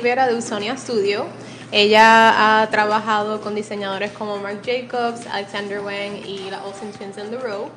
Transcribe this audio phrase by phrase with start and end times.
[0.00, 1.26] Rivera de Usonia Studio.
[1.72, 7.28] Ella ha trabajado con diseñadores como Marc Jacobs, Alexander Wang y la Olsen Twins in
[7.28, 7.68] the Row.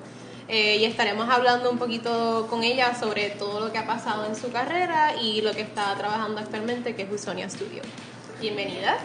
[0.48, 4.38] Eh, y estaremos hablando un poquito con ella sobre todo lo que ha pasado en
[4.38, 7.82] su carrera y lo que está trabajando actualmente, que es Usonia Studio.
[8.40, 9.00] Bienvenida.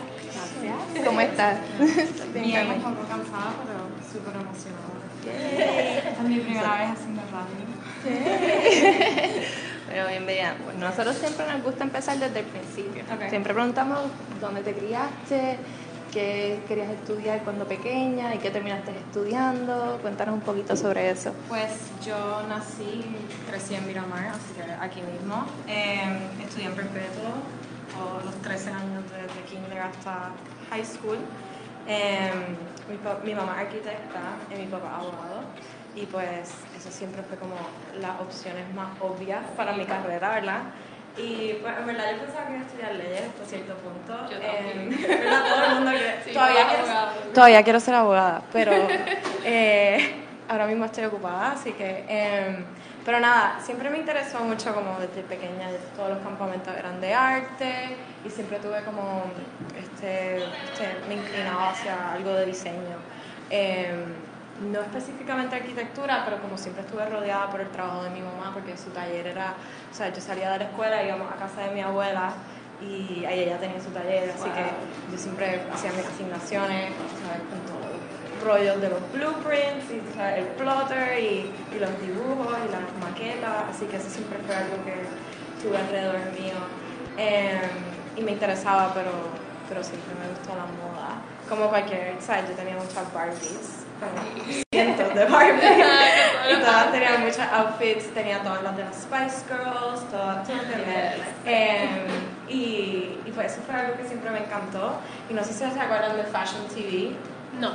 [0.62, 1.05] Gracias.
[1.05, 1.59] ¿Cómo estás?
[2.35, 3.81] Bien, un poco cansada, pero
[4.12, 4.95] súper emocionada.
[5.27, 7.67] Es mi primera vez haciendo radio.
[9.89, 10.55] Pero bienvenida.
[10.64, 13.05] Pues nosotros siempre nos gusta empezar desde el principio.
[13.31, 14.00] Siempre preguntamos
[14.41, 15.58] dónde te criaste,
[16.12, 19.98] qué querías estudiar cuando pequeña y qué terminaste estudiando.
[20.03, 21.33] Cuéntanos un poquito sobre eso.
[21.48, 21.72] Pues
[22.05, 23.05] yo nací,
[23.48, 25.47] crecí en Miramar, así que aquí mismo.
[25.67, 26.02] Eh,
[26.45, 27.33] estudié en Perpetuo,
[27.98, 30.33] o los 13 años desde kinder hasta
[30.70, 31.19] high school.
[31.86, 32.30] Eh,
[32.91, 34.20] mi, mi mamá es arquitecta
[34.55, 35.41] y mi papá abogado.
[36.01, 37.55] Y pues eso siempre fue como
[38.01, 40.61] las opciones más obvias para mi carrera, ¿verdad?
[41.17, 44.31] Y pues en verdad yo pensaba que iba a estudiar leyes hasta cierto punto.
[44.31, 45.09] Yo Eh, también.
[45.09, 45.43] ¿verdad?
[45.49, 46.15] Todo el mundo quiere.
[46.25, 46.85] Sí, todavía, quiero,
[47.35, 48.73] todavía quiero ser abogada, pero
[49.45, 50.15] eh,
[50.49, 52.05] ahora mismo estoy ocupada, así que...
[52.09, 52.65] eh,
[53.05, 57.97] pero nada, siempre me interesó mucho como desde pequeña, todos los campamentos eran de arte
[58.23, 59.23] y siempre tuve como,
[59.79, 62.99] este, este, me inclinaba hacia algo de diseño.
[64.61, 68.77] No específicamente arquitectura, pero como siempre estuve rodeada por el trabajo de mi mamá, porque
[68.77, 69.55] su taller era,
[69.91, 72.33] o sea, yo salía de la escuela, íbamos a casa de mi abuela
[72.83, 74.64] y ahí ella tenía su taller, así que
[75.13, 76.92] yo siempre hacía mis asignaciones,
[77.23, 77.42] ¿sabes?
[77.51, 77.89] Con todo
[78.45, 80.39] rollos de los blueprints, y, ¿sabes?
[80.39, 84.77] el plotter y, y los dibujos y las maquetas, así que eso siempre fue algo
[84.85, 84.95] que
[85.63, 86.58] tuve alrededor mío
[87.20, 87.58] Eh,
[88.17, 89.11] y me interesaba, pero,
[89.69, 90.98] pero siempre me gustó la moda.
[91.48, 92.48] Como cualquier, ¿sabes?
[92.51, 95.64] Yo tenía muchas Barbies, como cientos de Barbies,
[96.53, 101.14] y todas tenían muchos outfits, tenía todas las de las Spice Girls, todas, ¿tú entiendes?
[101.47, 102.07] Eh,
[102.48, 105.01] y, y pues eso fue algo que siempre me encantó.
[105.31, 107.13] Y no sé si se acuerdan de Fashion TV.
[107.58, 107.73] No.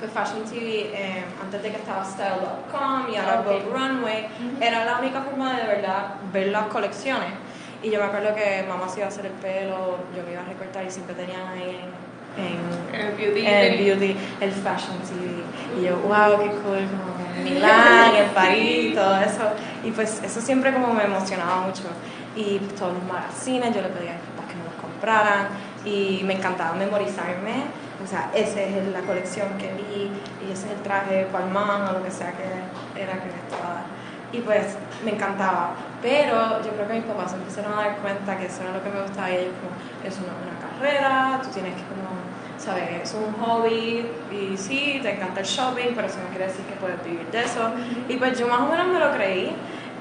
[0.00, 3.46] Pues Fashion TV, eh, antes de que estaba Style.com y ahora Ok.
[3.46, 4.28] Vogue Runway,
[4.60, 7.30] era la única forma de, de verdad ver las colecciones.
[7.84, 10.42] Y yo me acuerdo que mamá se iba a hacer el pelo, yo me iba
[10.42, 12.01] a recortar y siempre tenían ahí en,
[12.36, 13.46] en, El beauty.
[13.46, 15.42] el beauty, el fashion TV.
[15.78, 19.42] Y yo, wow, qué cool, como en Milán, en París, todo eso.
[19.84, 21.84] Y pues eso siempre como me emocionaba mucho.
[22.36, 25.48] Y pues, todos los magazines, yo le pedía a mis papás que me los compraran.
[25.84, 27.64] Y me encantaba memorizarme.
[28.02, 30.10] O sea, esa es la colección que vi
[30.44, 32.42] y ese es el traje Palmán o lo que sea que
[33.00, 33.84] era que me estaba.
[34.32, 35.74] Y pues me encantaba.
[36.00, 38.90] Pero yo creo que mis papás empezaron a dar cuenta que eso era lo que
[38.90, 42.10] me gustaba y ellos como, es una, una carrera, tú tienes que como,
[42.62, 43.02] ¿sabes?
[43.02, 46.74] Es un hobby y sí, te encanta el shopping, pero eso no quiere decir que
[46.74, 47.70] puedes vivir de eso.
[48.08, 49.54] Y pues yo más o menos me lo creí.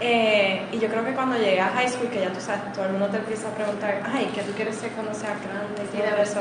[0.04, 2.86] Eh, y yo creo que cuando llegué a high school, que ya tú sabes, todo
[2.86, 5.84] el mundo te empieza a preguntar, ay, ¿qué tú quieres ser cuando seas grande?
[5.94, 6.40] Y todo de eso.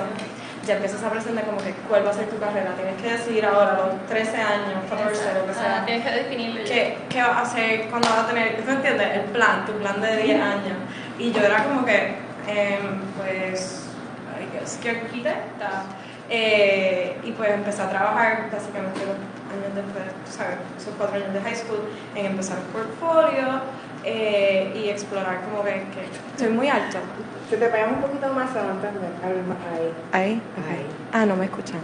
[0.66, 2.72] Ya empiezas a presentar como que cuál va a ser tu carrera.
[2.74, 5.80] Tienes que decidir ahora, a los 13 años, 14, lo que sea.
[5.80, 6.64] Ah, tienes que definirlo.
[6.64, 9.08] ¿Qué, ¿Qué vas a hacer cuando vas a tener, ¿tú entiendes?
[9.14, 10.78] El plan, tu plan de 10 años.
[11.18, 12.14] Y yo era como que,
[12.46, 13.84] em, pues,
[14.40, 15.84] I guess que arquitecta.
[16.30, 19.16] Eh, y pues empecé a trabajar básicamente los
[19.50, 21.80] años después, sabes, esos cuatro años de high school,
[22.14, 23.60] en empezar un portfolio
[24.04, 26.98] eh, y explorar como que, que estoy muy alto.
[27.50, 28.86] Se te pegas un poquito más adelante,
[29.24, 29.92] ahí.
[30.12, 30.42] ¿Ahí?
[30.70, 30.86] Ahí.
[31.12, 31.80] Ah, no me escuchan.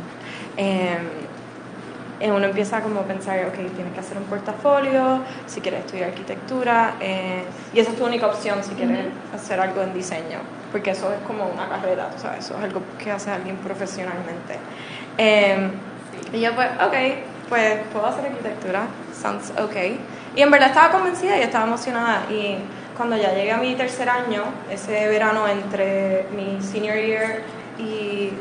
[0.57, 0.97] Eh,
[2.21, 6.11] eh, uno empieza como a pensar, ok, tienes que hacer un portafolio, si quieres estudiar
[6.11, 7.43] arquitectura, eh,
[7.75, 10.39] y esa es tu única opción si quieres hacer algo en diseño,
[10.77, 14.59] porque eso es como una carrera, tú sabes, eso es algo que hace alguien profesionalmente.
[15.17, 15.71] Eh,
[16.35, 16.95] y yo pues, ok,
[17.49, 18.83] pues puedo hacer arquitectura,
[19.19, 19.75] sounds ok.
[20.35, 22.59] Y en verdad estaba convencida y estaba emocionada, y
[22.95, 27.41] cuando ya llegué a mi tercer año, ese verano entre mi senior year
[27.79, 28.33] y,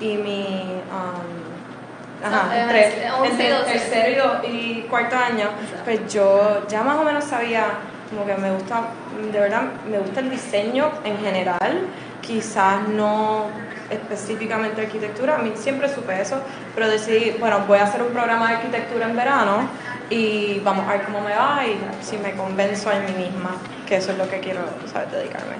[0.00, 0.82] y mi...
[0.90, 3.72] um, Ajá, entre, eh, entre doce.
[3.72, 5.50] tercero y cuarto año,
[5.84, 7.66] pues yo ya más o menos sabía
[8.10, 8.88] como que me gusta,
[9.32, 11.86] de verdad, me gusta el diseño en general,
[12.20, 13.46] quizás no
[13.88, 16.40] específicamente arquitectura, a mí siempre supe eso,
[16.74, 19.68] pero decidí, bueno, voy a hacer un programa de arquitectura en verano
[20.10, 23.56] y vamos a ver cómo me va y si me convenzo a mí misma
[23.88, 24.60] que eso es lo que quiero,
[24.92, 25.56] ¿sabes?, dedicarme.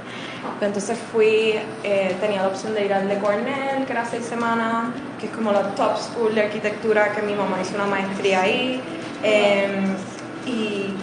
[0.61, 4.93] Entonces fui, eh, tenía la opción de ir al de Cornell, que era seis semanas,
[5.19, 8.81] que es como la top school de arquitectura, que mi mamá hizo una maestría ahí.
[9.23, 9.69] eh,
[10.47, 10.95] y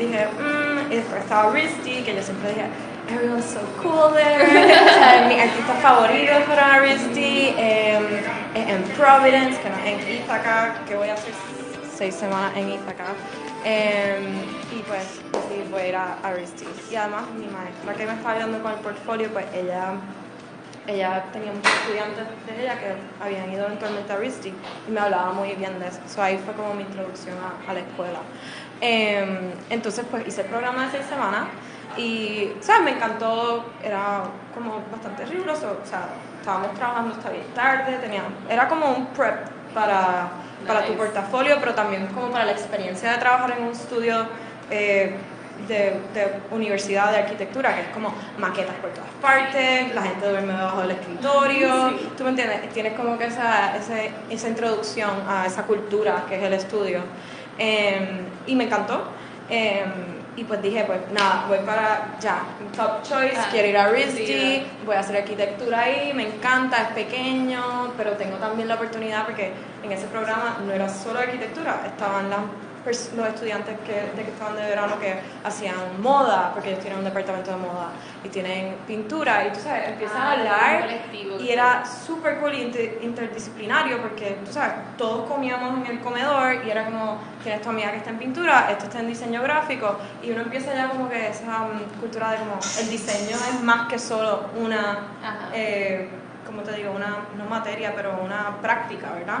[0.00, 2.66] dije, mmm, y después estaba RISD, que yo siempre dije,
[3.08, 4.42] everyone's so cool there.
[4.44, 8.22] o sea, mis artistas favoritos fueron RISD, eh,
[8.54, 11.32] en Providence, que no en Ithaca, que voy a hacer
[11.94, 13.06] seis semanas en Ithaca.
[13.64, 14.18] Eh,
[14.72, 16.32] y pues decidí voy a ir a, a.
[16.90, 19.94] Y además mi maestra que me estaba ayudando con el portfolio, pues ella
[20.86, 25.32] ella tenía muchos estudiantes de ella que habían ido eventualmente a RISD y me hablaba
[25.32, 26.00] muy bien de eso.
[26.08, 28.20] So, ahí fue como mi introducción a, a la escuela.
[28.80, 31.44] Em, entonces, pues hice el programa de seis semanas
[31.96, 32.82] y, ¿sabes?
[32.82, 34.22] Me encantó, era
[34.54, 36.08] como bastante riguroso, o sea,
[36.40, 40.28] estábamos trabajando hasta bien tarde, tenía, era como un prep para,
[40.66, 44.26] para tu portafolio, pero también como para la experiencia de trabajar en un estudio
[44.70, 45.14] eh,
[45.68, 45.76] de,
[46.14, 50.80] de universidad de arquitectura, que es como maquetas por todas partes, la gente duerme debajo
[50.80, 51.68] del escritorio,
[52.16, 52.66] ¿tú me entiendes?
[52.72, 57.02] Tienes como que esa, ese- esa introducción a esa cultura que es el estudio.
[57.58, 59.04] Em, y me encantó.
[59.48, 62.42] Em, y pues dije, pues nada, voy para ya,
[62.76, 66.82] top choice, Ah, quiero ir a RISD, sí, voy a hacer arquitectura ahí, me encanta,
[66.82, 69.52] es pequeño, pero tengo también la oportunidad porque
[69.82, 72.40] en ese programa no era solo arquitectura, estaban las
[72.84, 77.04] los estudiantes que, de que estaban de verano que hacían moda, porque ellos tienen un
[77.04, 77.90] departamento de moda
[78.24, 80.88] y tienen pintura, y tú sabes, empiezan a Ah, hablar
[81.40, 82.72] y era súper cool y
[83.02, 87.90] interdisciplinario porque, tú sabes, todos comíamos en el comedor y era como, tienes tu amiga
[87.90, 91.28] que está en pintura, esto está en diseño gráfico y uno empieza ya como que
[91.28, 94.98] esa mm, cultura de como el diseño es más que solo una,
[95.52, 96.08] eh,
[96.46, 99.38] como te digo, una, no materia, pero una práctica, ¿verdad?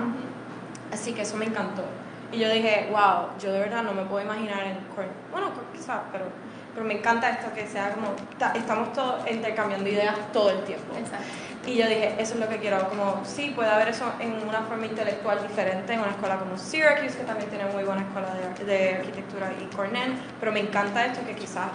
[0.92, 1.84] Así que eso me encantó.
[2.32, 5.12] Y yo dije, wow, yo de verdad no me puedo imaginar en Cornell.
[5.32, 6.26] Bueno, quizás, pero,
[6.74, 10.94] pero me encanta esto que sea como, ta- estamos todos intercambiando ideas todo el tiempo.
[10.96, 11.26] Exacto.
[11.66, 14.60] Y yo dije, eso es lo que quiero, como sí, puede haber eso en una
[14.62, 18.64] forma intelectual diferente, en una escuela como Syracuse, que también tiene muy buena escuela de,
[18.64, 21.68] de arquitectura, y Cornell, pero me encanta esto que quizás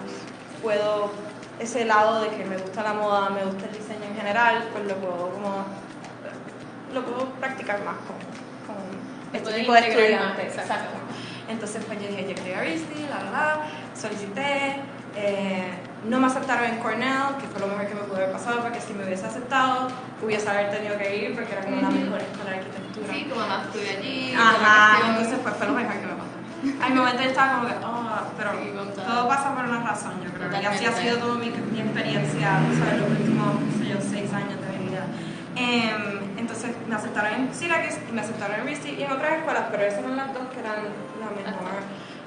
[0.64, 1.12] puedo,
[1.60, 4.86] ese lado de que me gusta la moda, me gusta el diseño en general, pues
[4.86, 5.66] lo puedo como,
[6.94, 8.16] lo puedo practicar más con
[9.36, 10.56] este tipo de estudiantes.
[10.58, 10.98] exacto.
[11.48, 13.60] Entonces pues yo dije, yo quería RISD, la, la, la,
[13.94, 14.78] solicité,
[15.16, 15.68] eh,
[16.10, 18.82] no me aceptaron en Cornell, que fue lo mejor que me pudo haber pasado, porque
[18.82, 19.88] si me hubiese aceptado,
[20.24, 23.08] hubiese haber tenido que ir, porque era como la mejor escuela de arquitectura.
[23.14, 24.34] Sí, tu mamá estuvo allí.
[24.36, 26.84] Ajá, entonces pues fue lo mejor que me pasó.
[26.84, 28.72] Al momento yo estaba como que, oh, pero Sí,
[29.06, 29.28] todo.
[29.28, 30.50] pasa por una razón, yo creo.
[30.52, 31.02] Y así ha Totalmente.
[31.02, 32.50] sido toda mi, mi experiencia,
[32.80, 33.00] ¿sabes?
[33.02, 35.06] Los últimos, no sé yo, seis años de mi vida.
[35.56, 36.25] Entonces
[36.88, 40.00] me aceptaron en Syracuse y me aceptaron en RISD y en otras escuelas, pero esas
[40.00, 40.76] eran las dos que eran
[41.20, 41.72] la mejor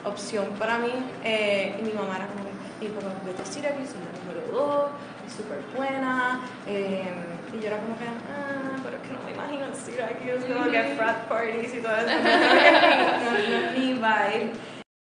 [0.04, 0.92] opción para mí.
[1.24, 2.44] Eh, y mi mamá era como,
[2.80, 4.90] y papá, vete a Syracuse, y la número dos,
[5.26, 6.40] es súper buena.
[6.66, 10.52] em, y yo era como que, ah, pero es que no me imagino en Syracuse,
[10.52, 12.06] como que frat parties y todo eso.
[13.24, 14.52] No, no, mi vibe.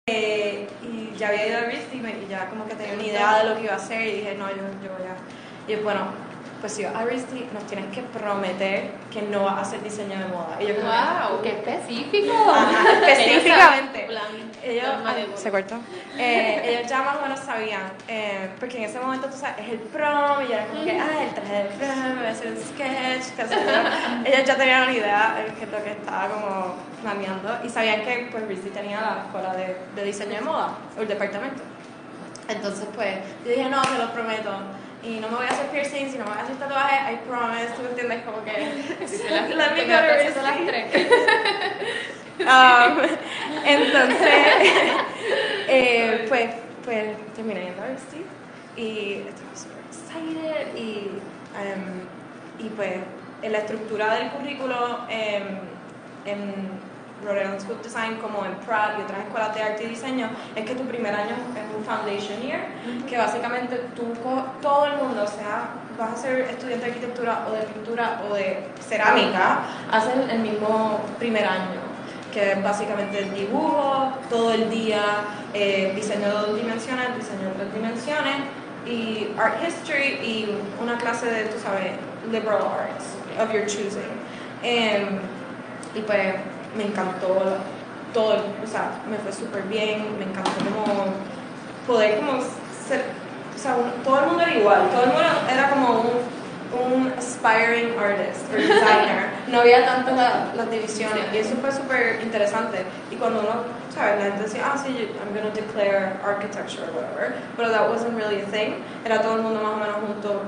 [0.09, 3.03] Eh, y ya había ido a RISD y, me- y ya como que tenía una
[3.03, 5.69] idea de lo que iba a hacer y dije, no, yo, yo voy a...
[5.71, 5.99] Y bueno,
[6.61, 10.57] pues a RISD nos tienes que prometer que no vas a hacer diseño de moda.
[10.59, 10.97] Y yo como que,
[11.29, 11.41] ¡Wow!
[11.43, 12.33] ¡Qué específico!
[12.33, 14.07] Ajá, específicamente.
[14.63, 15.37] Ellos, ay, moda.
[15.37, 15.75] se cortó.
[16.17, 19.73] Eh, ellos ya más o menos sabían, eh, porque en ese momento tú sabes, es
[19.73, 22.47] el prom, y yo era como que, ah, el traje de prom, voy a hacer
[22.51, 24.25] un sketch, qué sé yo.
[24.25, 28.01] Ellos ya tenían una idea de qué es lo que estaba como planeando, y sabían
[28.01, 31.61] que pues RISD tenía la escuela de, de diseño de moda, o el departamento.
[32.49, 34.51] Entonces, pues, yo dije, no, te lo prometo.
[35.03, 37.17] Y no me voy a hacer piercings, y no me voy a hacer tatuajes, I
[37.27, 38.51] promise, tú me entiendes, como que...
[39.29, 41.07] Las- let me go to las tres.
[42.39, 42.99] Um,
[43.65, 44.29] entonces,
[45.67, 46.49] eh, pues,
[46.83, 48.13] pues terminé yendo a RST
[48.75, 51.09] y estaba súper excited y,
[51.57, 52.07] um,
[52.59, 52.97] y pues
[53.41, 55.59] en la estructura del currículo em,
[56.25, 56.79] en
[57.23, 60.65] Rhode School of Design como en Pratt y otras escuelas de arte y diseño es
[60.65, 62.61] que tu primer año es un foundation year
[63.07, 64.13] que básicamente tú
[64.61, 68.33] todo el mundo o sea vas a ser estudiante de arquitectura o de pintura o
[68.35, 71.81] de cerámica hacen el mismo primer año
[72.31, 75.01] que es básicamente el dibujo todo el día
[75.53, 78.35] eh, diseño de dos dimensiones diseño de tres dimensiones
[78.85, 81.91] y art history y una clase de tú sabes
[82.31, 84.11] liberal arts of your choosing.
[84.63, 85.19] Em,
[85.95, 86.35] y pues
[86.77, 87.27] me encantó
[88.13, 91.05] todo, o sea, me fue súper bien, me encantó como
[91.85, 92.41] poder como
[92.87, 93.03] ser,
[93.55, 96.09] o sea, todo el mundo era igual, todo el mundo era como un,
[96.93, 102.19] un aspiring artist or designer, no había tantas la- las divisiones y eso fue súper
[102.21, 102.79] interesante.
[103.11, 104.17] Y cuando uno, ¿sabes?
[104.19, 108.15] La gente decía, ah, sí, I'm going to declare architecture or whatever, pero that wasn't
[108.17, 110.41] really a thing, era todo el mundo más o menos junto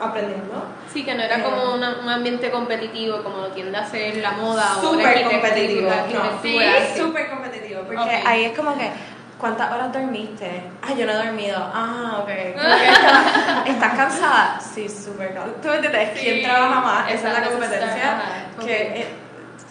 [0.00, 0.64] aprendiendo.
[0.92, 4.32] Sí, que no era como una- un ambiente competitivo como lo tiende a ser la
[4.32, 5.90] moda o la arquitectura, competitivo.
[5.90, 6.58] No, sí.
[6.96, 7.80] súper competitivo.
[7.82, 8.26] Porque Ok.
[8.26, 8.90] ahí es como que,
[9.38, 10.62] ¿cuántas horas dormiste?
[10.82, 11.56] Ah, yo no he dormido.
[11.74, 12.28] Ah, ok.
[12.54, 14.60] Estás, ¿estás cansada?
[14.60, 15.54] Sí, súper cansada.
[15.62, 16.10] ¿Tú entiendes?
[16.20, 17.10] ¿Quién Sí, trabaja más?
[17.10, 18.12] Esa es la competencia.
[18.12, 19.08] ajá, Que eh,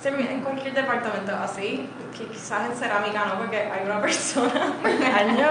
[0.05, 5.47] en cualquier departamento así, que quizás en cerámica no, porque hay una persona por año.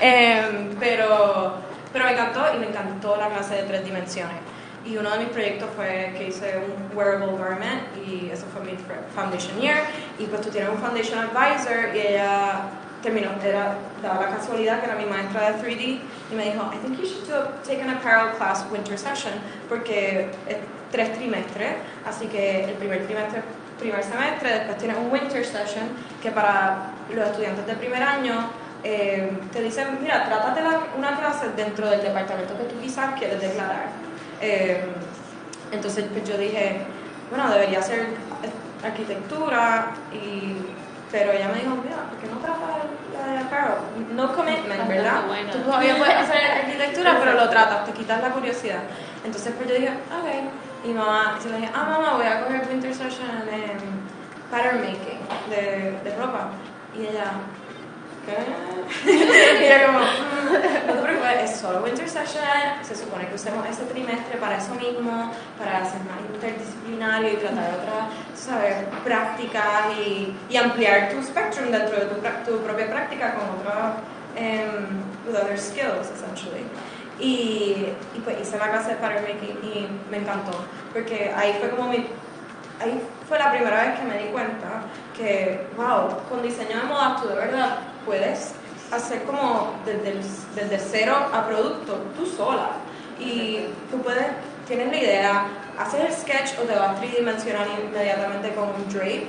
[0.00, 1.54] Em, pero,
[1.92, 4.36] pero me encantó y me encantó la clase de tres dimensiones.
[4.84, 8.76] y uno de mis proyectos fue que hice un wearable garment y eso fue mi
[9.14, 9.78] foundation year
[10.18, 12.62] y pues tú tienes un foundation advisor y ella
[13.02, 16.00] terminó, era, daba la casualidad que era mi maestra de 3D
[16.32, 19.32] y me dijo, I think you should do, take an apparel class winter session
[19.68, 20.56] porque es
[20.90, 23.42] tres trimestres, así que el primer trimestre,
[23.78, 25.88] primer semestre, después tienes un winter session
[26.22, 28.50] que para los estudiantes de primer año
[28.84, 33.40] eh, te dicen, mira, trátate la- una clase dentro del departamento que tú quizás quieres
[33.40, 33.86] declarar.
[34.40, 34.84] Eh,
[35.72, 36.82] entonces pues yo dije,
[37.30, 38.06] bueno, debería ser
[38.82, 40.56] arquitectura, y,
[41.12, 42.60] pero ella me dijo, mira, ¿por qué no tratas
[43.12, 43.74] la de apparel?
[44.14, 45.22] No commitment, ¿verdad?
[45.52, 48.80] Tú todavía puedes hacer arquitectura, pero lo tratas, te quitas la curiosidad.
[49.24, 50.86] Entonces pues yo dije, ok.
[50.88, 53.78] Y mamá, yo le dije, ah, mamá, voy a coger winter session en
[54.50, 55.20] pattern making
[55.50, 56.48] de, de ropa.
[56.98, 57.24] Y ella,
[58.26, 59.60] ¿qué?
[59.60, 62.42] y era como, "Mm, no te preocupes, es solo winter session,
[62.82, 67.70] se supone que usemos ese trimestre para eso mismo, para hacer más interdisciplinario y tratar
[67.74, 68.06] otras,
[69.04, 72.16] prácticas y, y ampliar tu spectrum dentro de tu,
[72.50, 73.94] tu propia práctica con otras,
[74.36, 76.64] um, with other skills, essentially.
[77.20, 77.86] Y,
[78.16, 80.52] y pues hice la clase de pattern making y me encantó,
[80.92, 82.06] porque ahí fue como mi
[82.82, 82.98] ahí
[83.28, 84.82] fue la primera vez que me di cuenta
[85.14, 88.52] que, wow, con diseño de moda tú de verdad puedes
[88.92, 92.70] hacer como desde, el- desde cero a producto, tú sola.
[93.20, 94.26] Y tú puedes,
[94.66, 95.44] tienes la idea,
[95.78, 99.26] haces el sketch o te vas tridimensional inmediatamente con un drape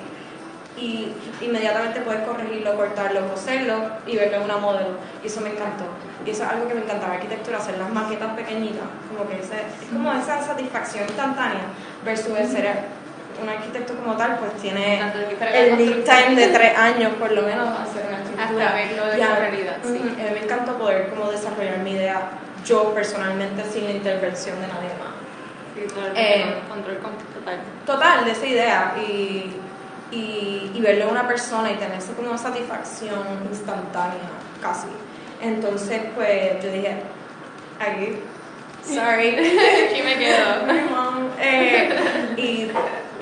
[0.78, 1.12] y
[1.42, 3.74] inmediatamente puedes corregirlo, cortarlo, coserlo
[4.08, 4.90] y verlo en una modelo.
[5.24, 5.84] Y eso me encantó.
[6.26, 8.86] Y eso es algo que me encantaba arquitectura, hacer las maquetas pequeñitas.
[9.16, 11.66] Como que ese, es como esa satisfacción instantánea
[12.06, 13.02] versus el ser
[13.42, 15.00] un arquitecto como tal, pues tiene
[15.54, 18.66] el lead time de tres años por lo menos hacer una estructura.
[18.68, 19.90] Hasta verlo de la realidad, sí.
[19.90, 22.22] a mí me encantó poder como desarrollar mi idea
[22.66, 25.12] yo personalmente sin la intervención de nadie más.
[25.74, 27.60] Sí, el Eh, control con- total.
[27.86, 29.52] total de esa idea y,
[30.12, 34.30] y, y verlo en una persona y tener esa como satisfacción instantánea
[34.62, 34.88] casi.
[35.42, 36.98] Entonces pues yo dije,
[37.80, 38.18] aquí,
[38.86, 39.30] sorry,
[39.90, 41.22] Aquí me quedo.
[41.44, 41.90] Eh,
[42.38, 42.72] y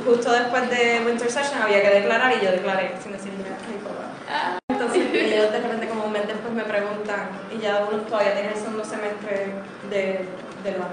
[0.05, 3.77] justo después de Winter Session había que declarar y yo declaré sin decirle a mi
[3.77, 4.58] papá.
[4.95, 8.83] Entonces ellos de repente mes después me preguntan y ya uno todavía tiene el segundo
[8.83, 9.53] semestre
[9.89, 10.25] de,
[10.63, 10.87] de la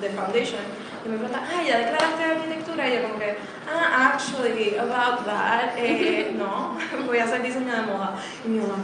[0.00, 0.60] de foundation
[1.04, 2.88] y me preguntan, ah, ¿ya declaraste de arquitectura?
[2.88, 3.36] Y yo como que,
[3.68, 8.14] ah, actually, about that, eh, no, voy a hacer diseño de moda.
[8.44, 8.76] Y mi mamá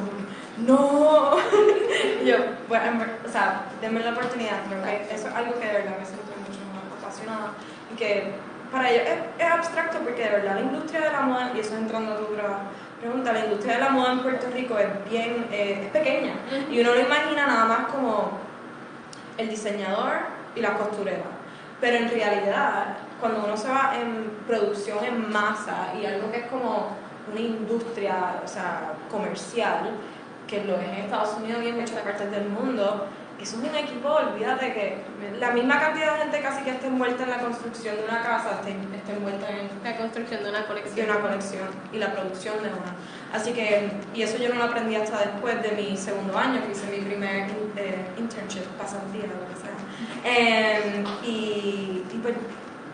[0.67, 1.37] no.
[2.25, 2.37] yo,
[2.69, 6.05] bueno, o sea, denme la oportunidad, creo que eso es algo que de verdad me
[6.05, 7.53] siento mucho más apasionada
[7.93, 8.33] y que
[8.73, 11.77] para ellos es, es abstracto porque de verdad la industria de la moda, y eso
[11.77, 12.59] entrando a tu otra
[13.01, 16.35] pregunta, la industria de la moda en Puerto Rico es bien, eh, es pequeña
[16.71, 18.33] y uno lo imagina nada más como
[19.37, 20.15] el diseñador
[20.55, 21.25] y la costurera.
[21.81, 26.47] Pero en realidad, cuando uno se va en producción en masa y algo que es
[26.47, 26.97] como
[27.31, 29.91] una industria, o sea, comercial,
[30.49, 33.07] que lo es en Estados Unidos y en muchas partes del mundo,
[33.41, 34.99] eso es un equipo, olvídate que
[35.39, 38.61] la misma cantidad de gente casi que esté envuelta en la construcción de una casa,
[38.61, 41.11] esté, esté envuelta en La construcción de una de colección.
[41.11, 42.97] una colección y la producción de una.
[43.33, 46.73] Así que, y eso yo no lo aprendí hasta después de mi segundo año, que
[46.73, 49.77] hice mi primer eh, internship, pasantía, lo que sea.
[50.25, 52.35] Em, y, y pues,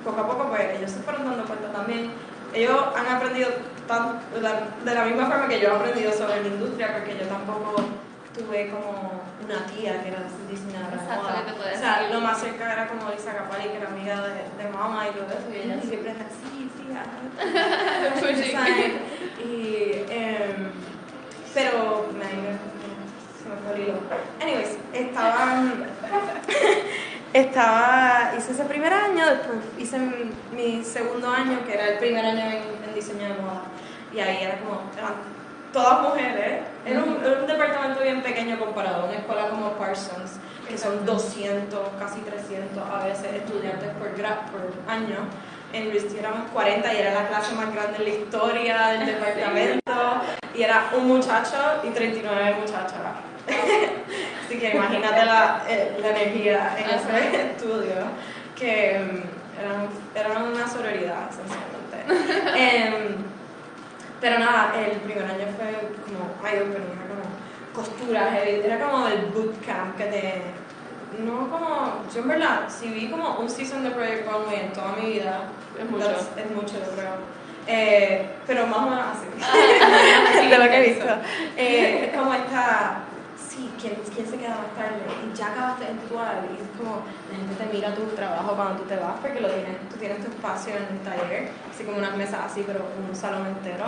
[0.05, 2.11] poco a poco, pues ellos se fueron dando cuenta también.
[2.53, 3.49] Ellos han aprendido
[3.89, 7.17] tan, de, la, de la misma forma que yo he aprendido sobre la industria, porque
[7.19, 7.77] yo tampoco
[8.35, 10.19] tuve como una tía que era
[10.51, 11.45] diseñadora de moda.
[11.75, 15.07] O sea, lo más cerca era como Lisa Capali, que era amiga de, de mamá
[15.09, 18.53] y todo eso, y ella siempre era sí, sí, ah, Pues sí.
[19.45, 20.71] Y, em,
[21.55, 22.25] pero me,
[23.39, 24.01] se me fue el hilo.
[24.43, 25.63] Anyways, estaba,
[27.33, 32.25] estaba, hice ese primer año, después hice mi, mi segundo año, que era el primer
[32.25, 33.63] año en, en diseño de moda.
[34.13, 35.35] Y ahí era como, eran
[35.75, 36.63] todas mujeres.
[36.87, 40.39] Era un, era un departamento bien pequeño comparado a una escuela como Parsons,
[40.69, 45.19] que son 200, casi 300 a veces estudiantes por, gra- por año.
[45.73, 49.93] En Luis éramos 40 y era la clase más grande en la historia del departamento.
[50.55, 52.93] Y era un muchacho y 39 muchachas.
[54.47, 57.97] Así que imagínate la, eh, la energía en ese estudio,
[58.57, 58.93] que
[59.61, 61.75] eran, eran una sororidad, esencialmente.
[62.57, 63.17] Em,
[64.25, 65.69] pero nada, el primer año fue
[66.03, 67.25] como eye-opening, era como
[67.75, 70.43] costura, heavy, era como el bootcamp que te...
[71.23, 72.03] No como...
[72.13, 75.43] Yo en verdad, si vi como un season de Project Runway en toda mi vida,
[75.79, 76.07] Es mucho.
[76.09, 77.17] es mucho, yo creo.
[77.67, 81.05] Eh, pero más o menos así, de lo que he visto.
[81.59, 83.01] Eh, es como esta
[83.85, 85.05] ¿quién, ¿quién se queda más tarde?
[85.05, 88.57] Y ya acabaste en tu hora y es como, la gente te mira tu trabajo
[88.57, 91.85] cuando tú te vas porque lo tienes, tú tienes tu espacio en el taller, así
[91.85, 93.85] como unas mesas así, pero un salón entero.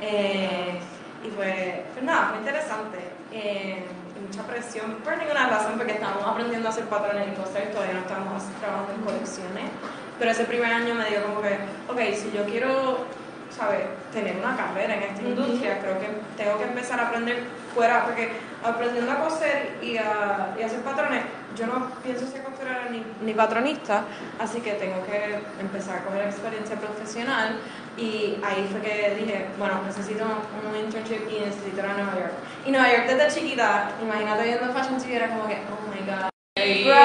[0.00, 0.78] Eh,
[1.24, 2.98] y pues, pues nada, fue interesante.
[3.32, 3.84] Eh,
[4.24, 8.00] mucha presión, por ninguna razón, porque estábamos aprendiendo a hacer patrones y cosas todavía no
[8.00, 9.66] estábamos trabajando en colecciones.
[10.18, 13.04] Pero ese primer año me dio como que, ok, si yo quiero,
[13.50, 17.42] ¿sabes?, tener una carrera en esta industria, creo que tengo que empezar a aprender
[17.74, 18.30] fuera, porque
[18.64, 21.22] aprendiendo a coser y a, y a hacer patrones,
[21.54, 24.04] yo no pienso ser costurera ni, ni patronista,
[24.40, 27.58] así que tengo que empezar a coger experiencia profesional
[27.96, 32.32] y ahí fue que dije, bueno, necesito un internship y necesito ir a Nueva York.
[32.66, 36.28] Y Nueva York desde chiquita, imagínate viendo Fashion TV, era como que, oh my god.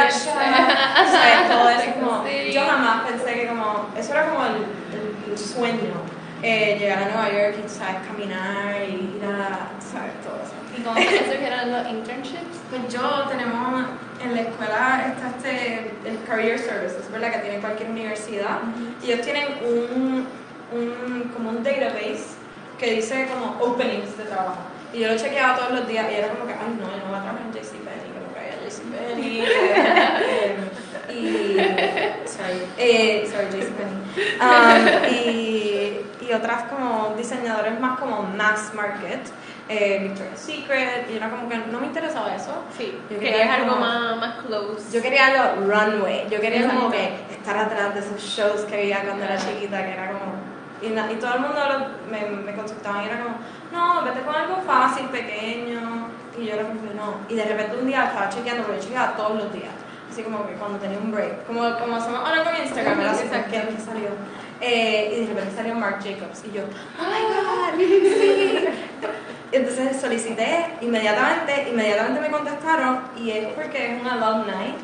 [0.10, 1.48] ¿sabes?
[1.50, 2.52] Todo eso como, Sí.
[2.54, 5.94] yo jamás pensé que como, eso era como el, el- el sueño,
[6.42, 7.98] eh, llegar a Nueva York y, ¿sabes?
[8.08, 10.14] Caminar y ir a, ¿sabes?
[10.24, 10.54] Todo eso.
[10.80, 12.58] ¿Y cómo surgieron los internships?
[12.70, 13.86] Pues yo tenemos
[14.24, 17.34] en la escuela está este el Career Services, ¿verdad?
[17.34, 18.60] Que tiene cualquier universidad.
[19.04, 20.28] Y ellos tienen un,
[20.72, 22.38] un como un database
[22.78, 24.60] que dice como openings de trabajo.
[24.94, 27.10] Y yo lo chequeaba todos los días y era como que, ay no, yo no
[27.10, 29.42] voy a trabajar en JCPenney, que no vaya a JCPenney.
[29.42, 30.56] eh,
[31.10, 34.00] eh, y, sorry, eh, sorry, JCPenney.
[34.40, 39.22] Um, y, y otras como diseñadores más como mass market,
[39.70, 42.64] eh, Victoria's Secret, y era como que no me interesaba eso.
[42.78, 44.92] Sí, Yo querías quería algo como- más, más close.
[44.92, 49.02] Yo quería algo runway, yo quería como que estar atrás de esos shows que veía
[49.04, 50.34] cuando era chiquita, que era como...
[50.82, 53.36] Y, y todo el mundo lo- me, me consultaba y era como,
[53.72, 56.08] no, vete con algo fácil, pequeño.
[56.38, 57.18] Y yo era como, no.
[57.30, 59.74] Y de repente un día estaba chequeando, porque yo chequeaba todos los días.
[60.10, 61.46] Así como que cuando tenía un break.
[61.46, 63.46] Como, como hacemos ahora con Instagram, ¿verdad?
[63.50, 64.10] ¿quién que salió?
[64.62, 66.44] Eh, y de repente salió Marc Jacobs.
[66.46, 68.66] Y yo, oh my god, sí.
[69.52, 74.76] Entonces solicité inmediatamente, inmediatamente me contestaron y es porque es un alumni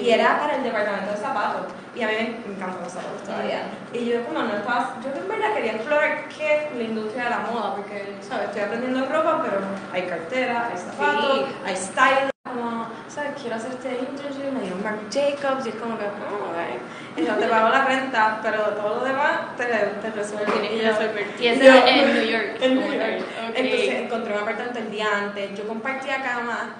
[0.00, 1.62] y era para el departamento de zapatos
[1.94, 2.12] y a mí
[2.46, 6.28] me encantan los zapatos todavía y yo como no estaba, yo en verdad quería explorar
[6.28, 8.46] qué es la industria de la moda porque, ¿sabes?
[8.48, 9.58] Estoy aprendiendo ropa pero
[9.92, 13.30] hay cartera, hay zapatos, hay style como, ¿sabes?
[13.40, 17.18] Quiero hacer este internship, me dieron Marc Jacobs y es como que, oh, ok.
[17.20, 20.52] Y yo te pago la renta, pero todo lo demás te, te resuelve.
[20.52, 21.26] Tienes que resolver.
[21.40, 22.46] Y ese yo- en New York.
[22.60, 22.98] en New York.
[22.98, 23.50] tal.
[23.50, 23.56] Ok.
[23.56, 26.70] Entonces encontré un apartamento el día antes, yo compartía cama,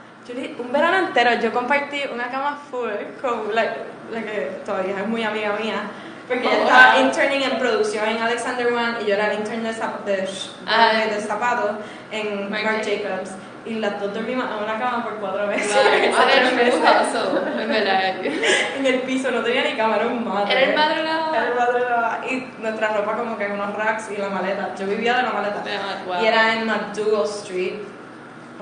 [0.58, 3.62] un verano entero yo compartí una cama full con la,
[4.10, 5.82] la que todavía es muy amiga mía,
[6.26, 7.04] porque ella Oh, estaba wow.
[7.06, 10.28] interning en producción en Alexander One y yo era intern de, de,
[10.66, 10.92] Ah.
[11.08, 11.70] de, de zapatos
[12.10, 13.30] en Marc Marc Jacobs
[13.64, 15.74] y las dos dormimos en una cama por cuatro meses.
[15.74, 15.82] Wow,
[18.78, 20.52] en el piso, no tenía ni cama, era un madre.
[20.52, 21.36] Era el madrugada.
[21.36, 22.20] Era el madrugada.
[22.30, 24.74] Y nuestra ropa como que en unos racks y la maleta.
[24.78, 25.62] Yo vivía de la maleta.
[26.06, 26.22] Wow.
[26.22, 27.74] Y era en McDougal Street.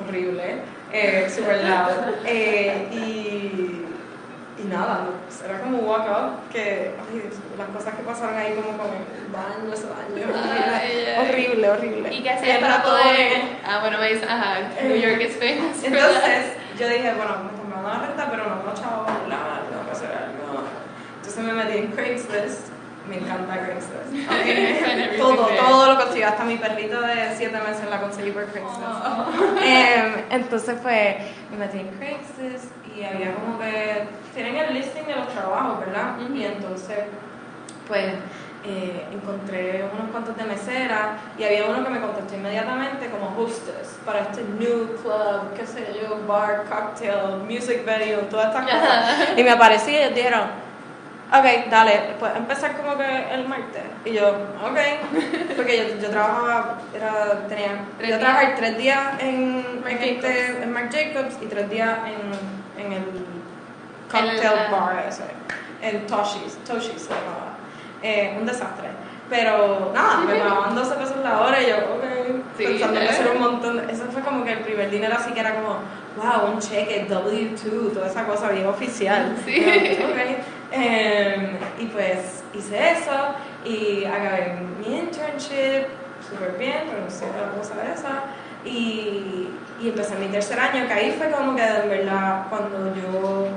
[0.01, 0.63] Horrible.
[0.97, 2.25] Eh, super loud.
[2.25, 3.85] Eh, y,
[4.63, 8.79] y nada, pues, era como un walkout que ay, las cosas que pasaron ahí como
[8.79, 10.33] con el baño, ese baño.
[10.35, 11.29] Ay, ay.
[11.29, 12.15] horrible, horrible.
[12.15, 13.43] ¿Y qué hacías para todo poder...?
[13.65, 17.71] Ah, bueno, me dices, ajá, New York es famous entonces yo dije, bueno, me están
[17.71, 20.65] pagando la renta, pero no tengo chavo tengo que hacer algo.
[21.17, 22.69] Entonces me metí en Craigslist,
[23.09, 24.31] me encanta Craigslist.
[24.31, 29.63] Everything todo, todo lo conseguí, hasta mi perrito de 7 meses la conseguí por Craigslist.
[29.65, 31.17] Em, entonces pues
[31.51, 36.21] me metí en Craigslist y había como que, tienen el listing de los trabajos, ¿verdad?
[36.21, 36.35] Ujú.
[36.35, 36.99] Y entonces
[37.87, 38.15] pues
[38.65, 43.97] eh, encontré unos cuantos de mesera y había uno que me contestó inmediatamente como hostess
[44.05, 49.39] para este new club, qué sé yo, bar, cocktail, music venue, todas estas cosas.
[49.39, 50.66] y me aparecí y ellos dijeron,
[51.33, 53.83] ok, dale, puedes empezar como que el martes.
[54.05, 54.79] Y yo, ok,
[55.57, 60.33] porque yo, yo trabajaba, era, tenía, Tres yo trabajaba tres días en, Marc en, este-
[60.33, 60.63] Jacobs.
[60.63, 63.05] en Marc Jacobs y tres días en, en el
[64.11, 65.25] cocktail el- bar ese,
[65.83, 67.57] en Toshi's, Toshi's se llamaba.
[68.03, 68.89] Eh, un desastre.
[69.29, 72.05] Pero nada, me pagaban 12 pesos la hora y yo, ok,
[72.57, 73.17] Sí, pensando que ¿eh?
[73.21, 73.87] era un montón.
[73.87, 75.79] de- eso fue como que el primer dinero así que era como,
[76.17, 79.37] wow, un cheque, W2, toda esa cosa bien oficial.
[79.45, 79.61] Sí.
[80.01, 80.17] Yo, ok.
[80.73, 85.87] Em, y pues hice eso y acabé mi internship
[86.29, 88.23] súper bien, renuncié a la cosa de esa.
[88.65, 89.49] Y,
[89.81, 93.49] y empecé mi tercer año, que ahí fue como que en verdad cuando yo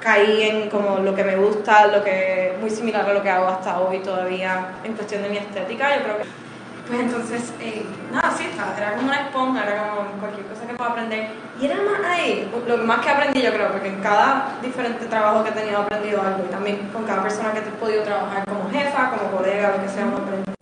[0.00, 3.48] caí en como lo que me gusta, lo que muy similar a lo que hago
[3.48, 6.47] hasta hoy todavía en cuestión de mi estética, yo creo que
[6.88, 10.72] pues entonces, eh, nada, sí, estaba, era como una esponja, era como cualquier cosa que
[10.74, 11.28] puedo aprender.
[11.60, 15.44] Y era más ahí, lo más que aprendí yo creo, porque en cada diferente trabajo
[15.44, 18.44] que he tenido he aprendido algo y también con cada persona que he podido trabajar
[18.46, 20.52] como jefa, como colega, lo que sea, uno aprende.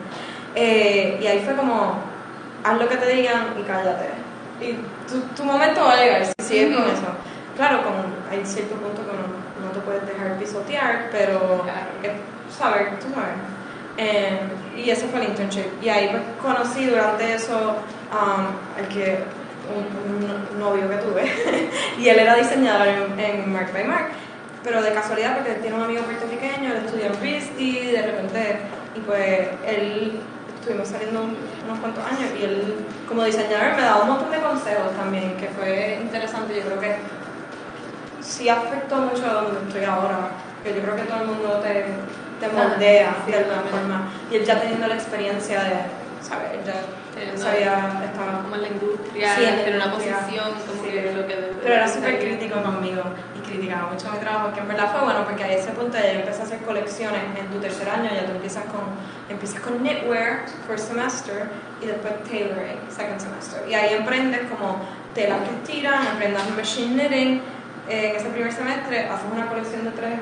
[0.57, 1.95] Eh, y ahí fue como,
[2.65, 4.09] haz lo que te digan y cállate.
[4.61, 4.73] y
[5.09, 7.07] tu, tu momento va a llegar si sigues con eso.
[7.57, 7.95] Claro, con,
[8.31, 11.89] hay cierto punto que no, no te puedes dejar pisotear, pero Claro.
[12.03, 13.56] es saber, tú sabes.
[13.99, 14.39] Eh,
[14.77, 15.67] y ese fue el internship.
[15.83, 17.77] Y ahí pues, conocí durante eso
[18.13, 18.47] um,
[18.79, 19.19] al que
[19.75, 21.33] un, un novio que tuve.
[21.99, 24.09] y él era diseñador en, en Mark by Mark.
[24.63, 28.57] Pero de casualidad, porque tiene un amigo puertorriqueño, él estudió en RISD, de repente,
[28.97, 30.21] y pues él
[30.59, 32.75] estuvimos saliendo un- unos cuantos años y él
[33.09, 36.57] como diseñador me daba un montón de consejos también, que fue interesante.
[36.57, 36.97] Yo creo que
[38.21, 40.31] sí afectó mucho a donde estoy ahora,
[40.65, 41.85] que yo creo que todo el mundo te,
[42.41, 44.09] te moldea Ah, sí, de alguna forma.
[44.31, 45.75] Y él ya teniendo la experiencia de,
[46.23, 46.53] ¿sabes?
[46.53, 46.75] Él ya
[47.39, 48.43] sabía, estaba...
[48.43, 50.91] como en la industria, Sí, en una posición, como Sí.
[50.91, 53.03] que lo que Pero era súper crítico conmigo
[53.35, 56.13] y criticaba mucho mi trabajo, que en verdad fue bueno porque a ese punto ya
[56.13, 58.85] yo empecé a hacer colecciones en tu tercer año, ya tú empiezas con,
[59.31, 61.49] empiezas con knitwear, first semester,
[61.81, 63.65] y después tailoring, second semester.
[63.69, 64.77] Y ahí aprendes como
[65.15, 67.41] telas que estiran, aprendes machine knitting,
[67.89, 70.19] eh, en ese primer semestre haces una colección de tres,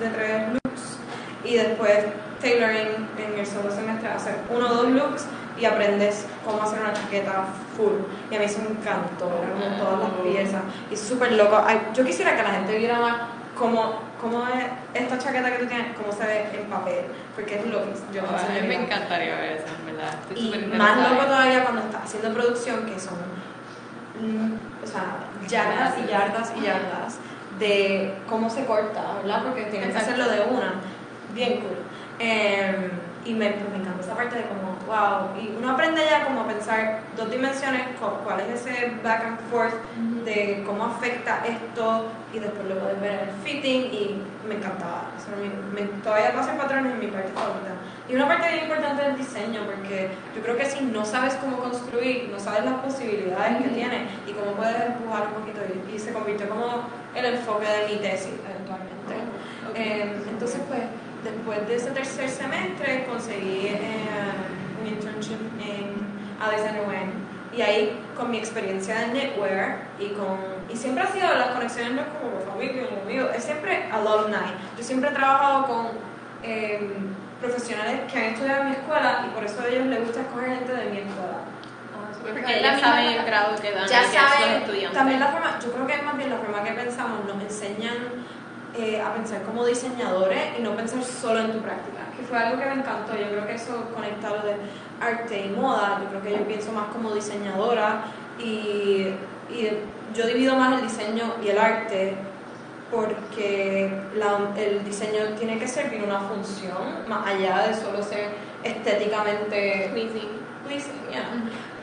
[0.00, 0.98] de tres looks
[1.44, 2.04] y después
[2.40, 5.26] tailoring en el segundo semestre hacer uno o dos looks
[5.58, 7.44] y aprendes cómo hacer una chaqueta
[7.76, 7.94] full.
[8.30, 10.62] Y a mí eso me encantó, era como todas las piezas.
[10.90, 11.62] Y súper loco.
[11.64, 13.16] Ay, yo quisiera que la gente viera más
[13.56, 17.04] cómo, cómo es esta chaqueta que tú tienes, cómo se ve en papel.
[17.34, 20.14] Porque es lo que yo Oh, a mí me encantaría ver eso, en verdad.
[20.28, 23.18] Estoy Y más loco todavía cuando estás haciendo producción, que son
[24.20, 25.16] mm, o sea,
[25.48, 27.18] yardas y yardas y yardas
[27.58, 29.42] de cómo se corta, ¿verdad?
[29.44, 30.74] Porque tienes que hacerlo de una.
[31.34, 31.76] Bien cool.
[32.18, 32.90] Eh,
[33.24, 35.30] y me, pues, me encanta esa parte de como, wow.
[35.40, 39.38] Y uno aprende ya como a pensar dos dimensiones, cu- cuál es ese back and
[39.50, 39.74] forth
[40.24, 45.10] de cómo afecta esto y después lo puedes ver en el fitting y me encantaba.
[45.16, 47.72] Eso era mi- me- todavía lo hacen patrones en mi parte favorita.
[48.08, 51.56] Y una parte bien importante del diseño, porque yo creo que si no sabes cómo
[51.56, 55.98] construir, no sabes las posibilidades que tiene y cómo puedes empujar un poquito y, y
[55.98, 59.14] se convirtió como el enfoque de mi tesis eventualmente.
[59.70, 59.76] Ok.
[59.76, 60.82] Eh, entonces, pues,
[61.24, 63.78] después de ese tercer semestre conseguí eh,
[64.80, 65.94] un internship en
[66.40, 67.12] Alexander Wang
[67.56, 70.36] y ahí con mi experiencia de knitwear y con
[70.68, 73.88] y siempre ha sido las conexiones no es como con familia como amigo es siempre
[73.92, 74.36] alumni.
[74.76, 75.86] Yo siempre he trabajado con
[76.42, 76.90] eh,
[77.40, 80.48] profesionales que han estudiado en mi escuela y por eso a ellos les gusta escoger
[80.56, 81.38] gente de mi escuela.
[81.94, 84.98] Ah, Porque ya saben el grado que dan ya y que son saben estudiantes.
[84.98, 87.96] también la forma yo creo que es más bien la forma que pensamos nos enseñan
[88.76, 92.58] eh, a pensar como diseñadores y no pensar solo en tu práctica que fue algo
[92.60, 94.54] que me encantó yo creo que eso conecta lo de
[95.00, 98.04] arte y moda yo creo que yo pienso más como diseñadora
[98.38, 99.08] y,
[99.50, 99.68] y
[100.14, 102.14] yo divido más el diseño y el arte
[102.90, 108.28] porque la- el diseño tiene que servir una función más allá de solo ser
[108.62, 110.28] estéticamente Pleasing.
[110.66, 111.24] pleasing, yeah.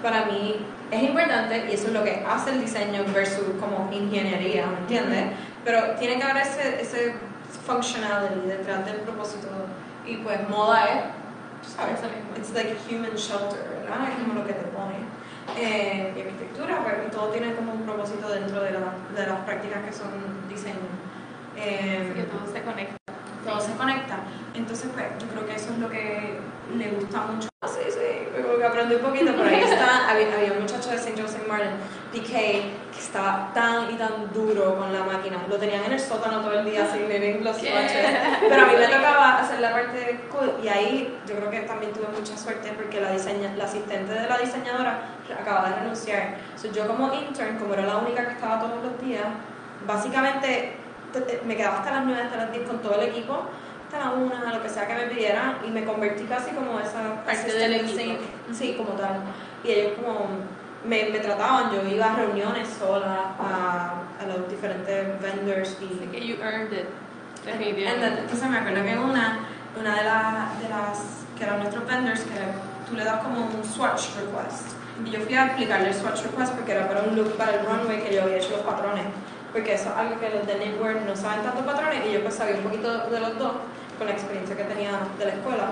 [0.02, 0.56] Para mí
[0.90, 5.26] es importante y eso es lo que hace el diseño versus como ingeniería, ¿me entiendes?
[5.66, 7.16] Pero tiene que haber ese, ese
[7.66, 9.48] functionality detrás del propósito
[10.06, 12.00] y pues moda es, sabes,
[12.38, 14.08] it's like human shelter, ¿verdad?
[14.10, 14.96] Es como lo que te pone.
[15.58, 19.40] Eh, y arquitectura, pues y todo tiene como un propósito dentro de, la- de las
[19.42, 20.10] prácticas que son
[20.50, 20.76] diseño.
[21.58, 22.96] Eh, Que todo se conecta.
[23.46, 24.18] todo se conecta.
[24.54, 26.40] Entonces, pues, yo creo que eso es lo que
[26.76, 27.50] le gusta mucho.
[27.64, 30.90] Ah, Sí, sí, como que aprendí un poquito, pero ahí está, había, había un muchacho
[30.90, 31.22] de St.
[31.22, 31.70] Joseph Martin,
[32.12, 32.64] que
[33.04, 35.38] estaba tan y tan duro con la máquina.
[35.50, 37.70] Lo tenían en el sótano todo el día sin living los ¿Qué?
[37.70, 38.20] swatches.
[38.50, 41.92] Pero a mí me tocaba hacer la parte cool y ahí yo creo que también
[41.94, 45.00] tuve mucha suerte porque la, diseña, la asistente de la diseñadora
[45.40, 46.36] acaba de renunciar.
[46.56, 49.26] So, yo como intern, como era la única que estaba todos los días,
[49.88, 50.76] básicamente
[51.14, 53.44] te- te- me quedaba hasta las 9, hasta las 10 con todo el equipo,
[53.86, 57.24] hasta la 1, lo que sea que me pidieran, y me convertí casi como esa
[57.26, 58.22] Parte del equipo.
[58.54, 59.20] sí, como tal.
[59.64, 60.28] Y ellos como
[60.86, 66.08] me, me trataban, yo iba a reuniones sola, a, a los diferentes vendors y...
[66.08, 66.88] Que you earned it.
[67.46, 68.00] And Definitivamente.
[68.02, 69.40] then, Entonces me acuerdo que una,
[69.80, 71.00] una de, la- de las
[71.38, 72.40] que eran nuestros vendors, que
[72.90, 74.74] tú le das como un swatch request.
[75.06, 77.66] Y yo fui a explicarle el swatch request porque era para un look para el
[77.66, 79.06] runway que yo había hecho los patrones.
[79.52, 82.36] Porque eso es algo que los de knitwear no saben tanto patrones y yo pues
[82.36, 83.52] sabía un poquito de los dos
[83.98, 85.66] con la experiencia que tenía de la escuela.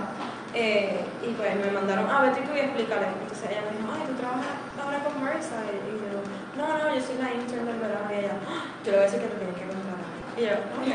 [0.53, 3.05] Eh, y pues me mandaron, ah, vete tú y explícale.
[3.21, 5.61] Entonces ella me dijo, ay, tú trabajas ahora con Marissa.
[5.69, 6.19] Y yo,
[6.57, 8.09] no, no, yo soy la intern del verano.
[8.09, 10.09] Y ella, "Ah, yo le voy a decir que te tienes que contratar.
[10.37, 10.87] Y yo, ok.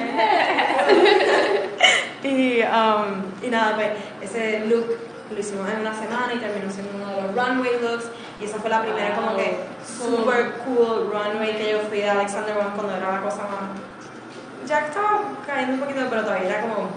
[2.24, 3.08] y, um,
[3.42, 3.90] y nada, pues
[4.22, 4.86] ese look
[5.30, 8.10] lo hicimos en una semana y terminó siendo uno de los runway looks.
[8.40, 12.56] Y esa fue la primera como que super cool runway que yo fui de Alexander
[12.56, 13.70] Wang cuando era la cosa más...
[14.66, 16.88] Ya estaba cayendo un poquito, pero todavía era como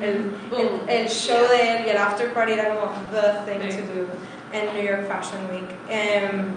[0.00, 3.82] el, el, el show de él y el after party era como the thing to
[3.94, 4.06] do
[4.52, 5.68] en New York Fashion Week.
[5.88, 6.54] Em,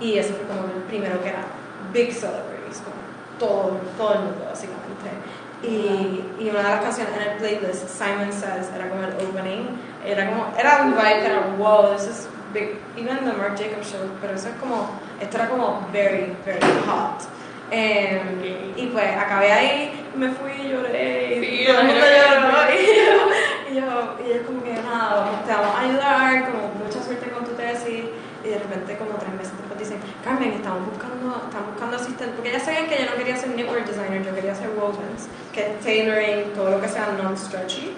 [0.00, 1.44] Y eso fue como el primero que era
[1.92, 2.96] Big Celebrities, como
[3.38, 5.10] todo, todo el mundo básicamente.
[5.62, 9.78] Y, y una de las canciones en el playlist, Simon Says, era como el opening,
[10.04, 13.88] era como, era un vibe que era wow, this is big, even the Marc Jacobs
[13.90, 17.22] show, pero eso es como, esto era como very, very hot.
[17.70, 22.50] Em, Y pues acabé ahí, me fui y lloré, y Sí, todo el mundo lloró,
[22.74, 26.68] y yo, y yo, y es como que nada, vamos, te vamos a ayudar, como
[26.84, 28.04] mucha suerte con tu tesis,
[28.44, 32.50] y de repente como tres meses después dicen, Carmen, estamos buscando, estamos buscando asistente, porque
[32.52, 35.80] ya sabían que yo no quería ser knitwear designer, yo quería ser wovens, que es
[35.80, 37.94] tailoring, todo lo que sea non-stretchy,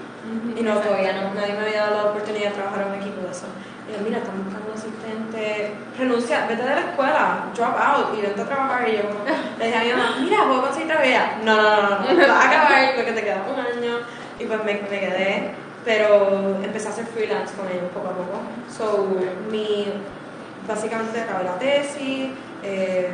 [0.57, 3.23] y no, todavía no, nadie me había dado la oportunidad de trabajar en un equipo
[3.23, 3.47] de eso.
[3.87, 8.45] Yo, mira, están buscando asistente, renuncia, vete de la escuela, drop out y vente a
[8.45, 8.89] trabajar.
[8.89, 9.03] Y yo
[9.59, 12.45] le dije a mi mamá, mira, puedo conseguir ella, no, no, no, no, no, vas
[12.45, 13.99] a acabar porque te queda un año.
[14.41, 15.51] Y pues me, me quedé,
[15.85, 18.41] pero empecé a hacer freelance con ellos poco a poco.
[18.77, 19.07] So,
[19.53, 19.87] mi,
[20.67, 22.31] básicamente acabé la tesis,
[22.65, 23.11] eh,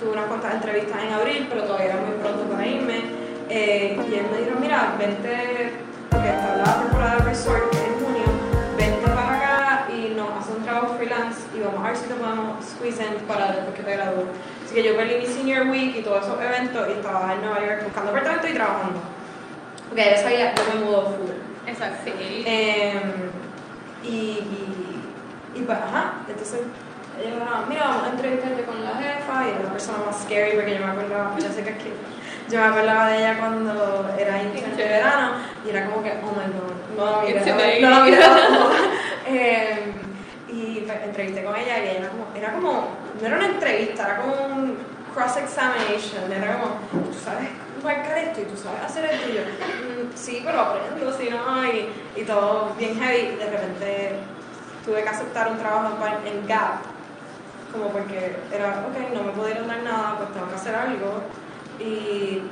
[0.00, 3.02] tuve unas cuantas entrevistas en abril, pero todavía era muy pronto para irme.
[3.50, 5.74] Eh, y él me dijo, mira, vente,
[6.10, 7.83] porque está la temporada de resort
[11.94, 14.26] ver si te podemos squeeze in para después que te gradúes.
[14.64, 17.60] Así que yo perdí mi senior week y todos esos eventos y estaba en Nueva
[17.60, 19.00] York buscando apartamento y trabajando.
[19.88, 21.30] Porque ya sabía, yo me mudo full.
[21.66, 21.98] Exacto.
[22.04, 22.44] Sí.
[22.46, 23.30] Em,
[24.02, 25.02] y, y,
[25.54, 26.60] y pues, ajá, entonces
[27.22, 30.74] ella mira, vamos a entrevistarte con la jefa y era la persona más scary porque
[30.74, 31.92] yo me acordaba, yo sé que aquí,
[32.50, 35.32] yo me acordaba de ella cuando era intern de verano
[35.64, 38.70] y era como que, oh my god, no la la no.
[41.04, 42.88] Entrevisté con ella y era como, era como,
[43.20, 44.78] no era una entrevista, era como un
[45.14, 46.74] cross-examination, era como,
[47.10, 47.48] tú sabes
[47.82, 51.64] marcar esto y tú sabes hacer esto y yo, "Mm, sí, pero aprendo, si no,
[51.66, 54.12] y, y todo bien heavy, de repente
[54.84, 56.80] tuve que aceptar un trabajo en, Gap,
[57.72, 61.20] como porque era, ok, no me pudieron dar nada, pues tengo que hacer algo,
[61.78, 62.42] y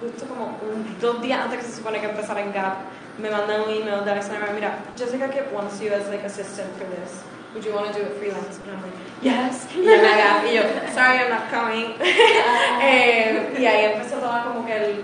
[0.00, 2.74] justo como un- dos días antes que se supone que empezara en Gap,
[3.18, 6.86] me mandan un email de Alexander, mira, Jessica Kip wants you as like assistant for
[6.86, 7.20] this.
[7.54, 8.58] Would you want to do it freelance?
[8.58, 9.66] And I'm like, yes.
[9.74, 11.94] Y yo, me Gap, y yo, sorry, I'm not coming.
[12.80, 15.02] Eh, y ahí empezó toda como que el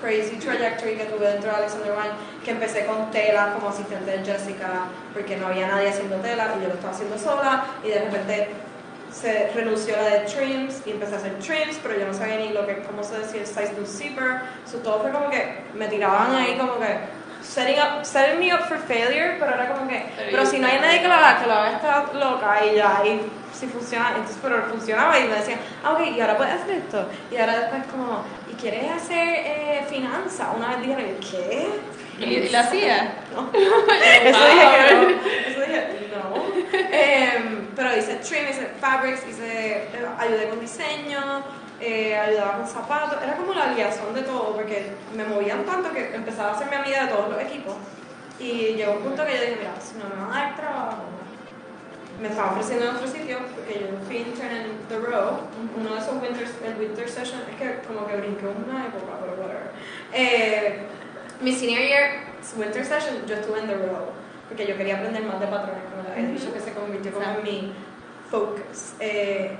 [0.00, 4.24] crazy trajectory que tuve dentro de Alexander Wine, que empecé con tela como asistente de
[4.24, 8.00] Jessica, porque no había nadie haciendo tela y yo lo estaba haciendo sola, y de
[8.00, 8.48] repente
[9.12, 12.48] se renunció la de trims y empecé a hacer trims, pero yo no sabía ni
[12.50, 16.34] lo que, cómo se decía size un zipper, so, todo fue como que me tiraban
[16.34, 20.46] ahí como que setting, up, setting me up for failure, pero era como que, Pero
[20.46, 23.20] si no hay nadie que lo haga, que lo haga esta loca y ya, y
[23.52, 27.08] si funciona, entonces, pero funcionaba y me decían, ah, ok, y ahora puedes hacer esto,
[27.30, 30.48] y ahora después como, ¿y quieres hacer eh, finanzas?
[30.56, 31.68] Una vez dijeron, ¿qué?
[32.18, 33.14] ¿Y, lo hacía?
[33.34, 33.50] No.
[33.58, 35.12] Eso dije que no.
[35.48, 36.52] Eso dije, no.
[36.92, 41.42] Em, pero hice trim, hice fabrics, hice, eh, ayudé con diseño,
[41.82, 43.22] eh, ayudaba con zapatos.
[43.22, 47.06] Era como la liaison de todo, porque me movían tanto que empezaba a hacerme amiga
[47.06, 47.74] de todos los equipos.
[48.38, 51.02] Y llegó un punto que yo dije, mira, si no me van a dar trabajo,
[52.20, 55.40] me estaba ofreciendo en otro sitio, porque yo fui intern en The Row,
[55.76, 59.32] uno de esos winter, el winter session, es que como que brinqué una época, pero
[59.42, 59.72] whatever.
[60.12, 60.86] Eh,
[61.40, 62.10] mi senior year,
[62.56, 64.06] winter session, yo estuve en The Row,
[64.48, 67.26] porque yo quería aprender más de patrones, como les había dicho, que se convirtió como
[67.26, 67.72] en mi
[68.30, 68.94] focus.
[69.00, 69.56] Eh,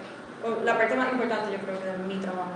[0.65, 2.53] la parte más importante, yo creo que de mi trabajo.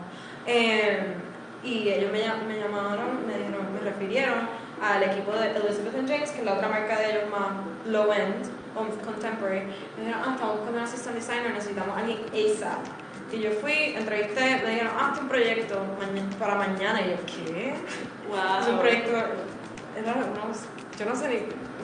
[0.46, 1.14] Eh,
[1.62, 4.48] y ellos me, me llamaron, me, dijeron, me refirieron
[4.80, 7.48] al equipo de Elizabeth and James, que es la otra marca de ellos más
[7.86, 8.44] low end,
[8.74, 9.62] con- contemporary.
[9.96, 12.78] Me dijeron, ah, estamos buscando un assistant designer, necesitamos a alguien ASAP.
[13.32, 15.76] Y yo fui, entrevisté, me dijeron, ah, es un proyecto
[16.38, 17.00] para mañana.
[17.00, 17.74] Y yo, ¿qué?
[18.60, 20.52] Es un proyecto, era, no,
[20.98, 21.36] yo no sé ni,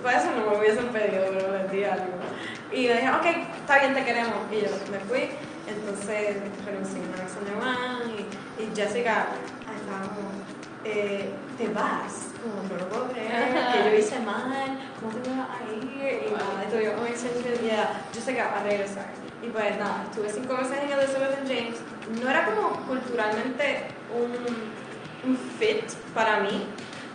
[0.02, 2.04] puede ser no me hubiesen pedido, pero les di algo.
[2.70, 3.26] Y me dijeron, ok,
[3.58, 4.34] está bien, te queremos.
[4.52, 5.30] Y yo me fui,
[5.66, 9.26] entonces renuncié a Alexander Wang y, y Jessica
[9.76, 10.30] estaba como,
[10.84, 15.48] eh, te vas, como no lo puedo creer, que yo hice mal, ¿cómo te vas
[15.50, 16.24] a ir?
[16.26, 19.06] Y nada, y yo, oh, excelente, ya, Jessica, a regresar.
[19.42, 21.76] Y pues nada, estuve cinco meses en Elizabeth and James.
[22.22, 24.30] No era como culturalmente un,
[25.28, 25.82] un fit
[26.14, 26.66] para mí.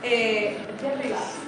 [0.04, 0.58] Eh.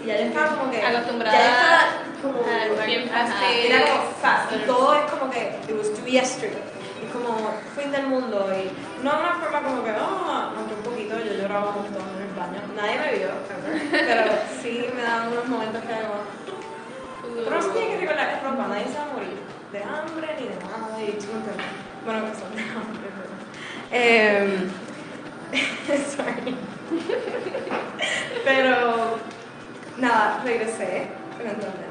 [0.03, 0.81] Y ya yo estaba como que.
[0.81, 2.85] Acostumbrada Ya yo estaba como.
[2.85, 4.51] bien fast Era como fast.
[4.53, 5.59] Y todo es como que.
[5.67, 6.68] It was to yesterday.
[7.13, 8.47] Como fin del mundo.
[8.53, 8.71] Y
[9.03, 9.91] no de una forma como que.
[9.91, 11.17] Oh, aunque un poquito.
[11.19, 12.61] Yo lloraba un montón en el baño.
[12.75, 13.29] Nadie me vio,
[13.91, 14.23] Pero
[14.61, 16.39] sí me daban unos momentos que como.
[17.45, 19.37] Pero se tiene que recordar, es ropa, nadie se va a morir
[19.71, 20.99] de hambre ni de nada.
[20.99, 21.55] Y entiendes.
[22.05, 23.29] Bueno, que son de hambre, pero.
[23.91, 24.69] Em,
[26.15, 26.55] sorry.
[28.43, 29.19] pero.
[29.97, 31.07] Nada, regresé
[31.41, 31.88] eventualmente,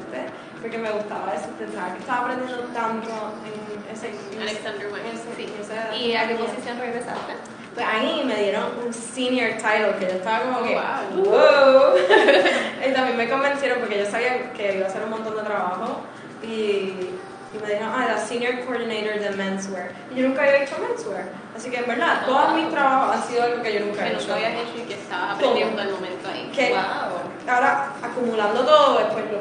[0.61, 3.09] porque me gustaba ese pensaba que estaba aprendiendo tanto
[3.45, 4.09] en ese...
[4.09, 5.03] en Alexander Wang,
[5.37, 5.49] sí.
[5.61, 7.33] esa- ¿Y a qué posición regresaste?
[7.75, 11.25] Pues ahí me dieron un senior title que yo estaba como que, Wow.
[11.25, 11.95] wow.
[12.89, 16.01] y también me convencieron porque yo sabía que iba a hacer un montón de trabajo
[16.43, 19.91] y, y me dijeron, ah, la senior coordinator de menswear.
[20.13, 21.25] Y yo nunca había hecho menswear.
[21.57, 24.13] Así que en verdad, todos mis trabajos han sido algo que yo nunca Que he
[24.13, 24.35] nunca hecho.
[24.35, 26.51] habías hecho y que estabas aprendiendo al momento ahí.
[26.55, 27.55] Que Wow.
[27.55, 29.39] ahora, acumulando todo, después lo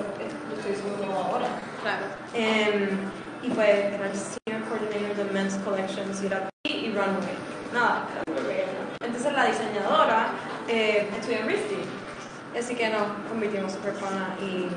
[0.72, 1.48] estoy ahora.
[1.82, 2.06] Claro.
[2.34, 2.90] Em,
[3.44, 7.38] y pues era el Senior Coordinator de Men's Collections y era y Runway.
[7.74, 8.08] Nada.
[9.02, 10.28] Entonces la diseñadora
[10.68, 12.58] eh, estudió en RISD.
[12.58, 14.68] Así que nos convirtimos súper pana y,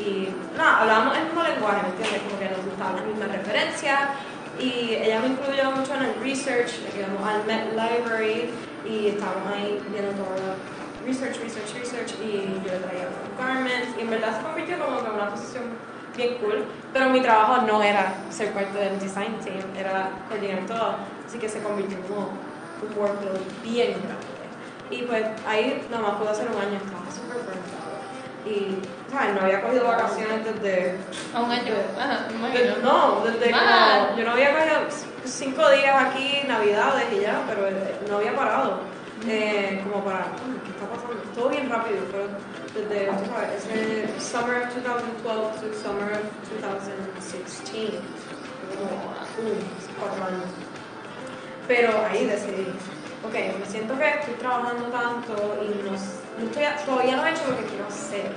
[0.00, 2.22] y nada, hablábamos el mismo lenguaje, ¿me entiendes?
[2.22, 4.00] Como que nos gustaban las mismas referencias
[4.60, 8.50] y ella me incluyó mucho en el research, le quedamos al Met Library
[8.88, 10.36] y estábamos ahí viendo todo
[11.06, 15.06] research, research, research y yo le traía garments y en verdad se convirtió como que
[15.08, 15.64] en una posición
[16.16, 20.96] bien cool, pero mi trabajo no era ser parte del design team, era coordinar todo,
[21.26, 22.28] así que se convirtió como
[22.82, 24.26] un workload bien grande.
[24.90, 27.96] Y pues ahí nada más pude hacer un año, estaba súper cansado.
[28.46, 28.78] Y,
[29.10, 29.34] ¿sabes?
[29.34, 30.96] No había cogido vacaciones desde...
[31.34, 31.74] A un año.
[31.98, 34.06] Ajá, desde- no, desde Más.
[34.06, 34.18] como...
[34.18, 34.76] Yo no había cogido
[35.24, 38.78] cinco días aquí, navidades y ya, pero eh, no había parado.
[39.26, 41.16] Eh, como para, "Uy, ¿qué está pasando?
[41.34, 42.28] Todo bien rápido, pero
[42.74, 46.24] desde, tú sabes, ese summer of 2012 to summer of
[46.60, 48.00] 2016.
[48.76, 49.58] Como, uh,
[50.00, 50.50] cuatro años.
[51.68, 52.68] Pero ahí decidí,
[53.26, 57.42] ok, me siento que estoy trabajando tanto y no, no estoy, todavía no he hecho
[57.50, 58.30] lo que quiero hacer.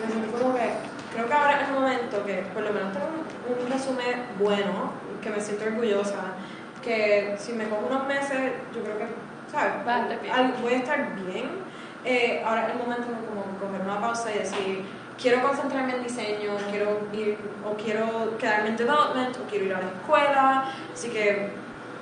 [0.00, 0.70] Me siento como que,
[1.14, 4.90] creo que ahora es el momento que por lo menos tengo un, un resumen bueno,
[5.22, 6.34] que me siento orgullosa,
[6.82, 9.06] que si me cojo unos meses, yo creo que,
[9.50, 9.72] ¿sabes?
[9.86, 10.34] Va a estar bien.
[10.34, 11.65] Al- voy a estar bien.
[12.08, 14.84] Eh, ahora es el momento de como coger una pausa y decir,
[15.20, 19.80] quiero concentrarme en diseño, quiero ir, o quiero quedarme en development, o quiero ir a
[19.80, 21.50] la escuela, así que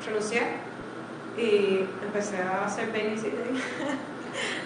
[0.04, 0.42] renuncié
[1.38, 3.62] y empecé a hacer babysitting.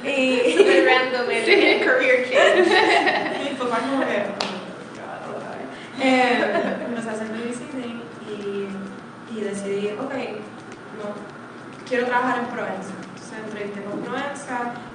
[0.04, 3.44] y Súper random el, career change.
[3.50, 6.02] mi papá como que, oh.
[6.02, 10.14] Eh, empecé a hacer babysitting y, y decidí, ok,
[10.98, 11.14] no,
[11.88, 13.07] quiero trabajar en Provenza.
[13.38, 13.98] Entonces entrevisté con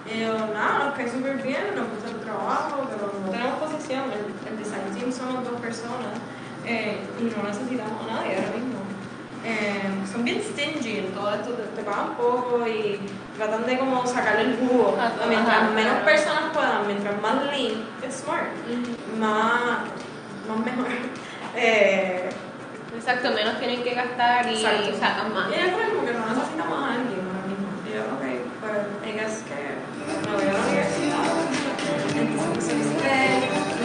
[0.06, 4.04] y yo, nada, nos cae súper bien, nos gusta el trabajo, pero no tenemos posición,
[4.12, 6.20] el, el design team somos dos personas
[6.66, 8.80] eh, y no necesitamos a nadie ahora mismo.
[9.46, 13.00] Eh, son bien stingy en todo esto, te, te pagan poco y
[13.38, 14.96] tratan de como sacarle el jugo.
[15.00, 16.06] Ajá, mientras ajá, menos claro.
[16.06, 18.48] personas puedan, mientras más lean, es smart,
[19.20, 19.88] más,
[20.48, 20.88] más mejor.
[21.56, 22.32] Eh,
[22.96, 24.98] Exacto, menos tienen que gastar y Exacto.
[25.00, 25.50] sacan más.
[25.50, 27.68] y fue como que no necesitamos a alguien ahora mismo.
[27.86, 28.24] Y yo, ok,
[28.62, 31.24] pues ella es que me voy a la universidad.
[32.16, 33.14] Entonces solicité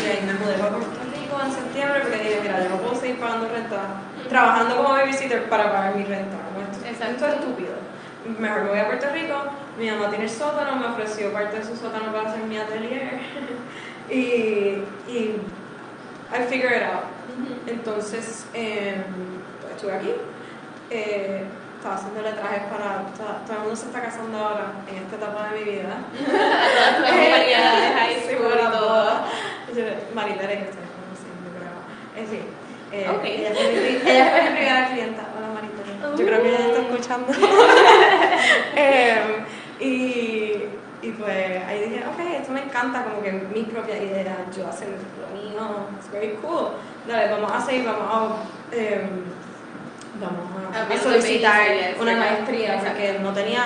[0.01, 2.95] y ahí me mudé para Puerto Rico en septiembre porque dije, mira, yo no puedo
[3.01, 3.81] seguir pagando renta,
[4.29, 6.37] trabajando como babysitter para pagar mi renta.
[6.89, 7.75] Esto, es estúpido.
[8.39, 9.35] Mejor me voy a Puerto Rico,
[9.79, 13.21] mi mamá tiene el sótano, me ofreció parte de su sótano para hacer mi atelier.
[14.11, 15.41] y, y
[16.33, 17.05] I figure it out.
[17.67, 18.97] Entonces, eh,
[19.75, 20.13] estuve aquí.
[20.91, 21.45] eh,
[21.79, 23.07] estaba haciéndole trajes para.
[23.17, 25.95] Todo, todo el mundo se está casando ahora, en esta etapa de mi vida.
[26.99, 29.11] Todas de high school y todo.
[29.75, 31.79] Yo- Marilera, que ustedes conocen, yo creo.
[32.17, 32.41] Eh, sí.
[32.91, 33.25] Eh, Ok.
[33.25, 35.23] Ella fue mi, pri- ella fue mi primera clienta.
[35.37, 36.17] Hola, Marilera.
[36.17, 37.33] Yo creo que ella está escuchando.
[38.77, 39.45] Em,
[39.81, 40.63] y,
[41.03, 44.89] y pues ahí dije, ok, esto me encanta, como que mi propia idea, yo hacer
[44.89, 46.71] lo mío, it's very cool.
[47.07, 48.33] Dale, vamos a seguir, vamos
[48.73, 49.23] a, em,
[50.21, 51.61] vamos a, A solicitar
[52.01, 53.63] una maestría, porque no tenía,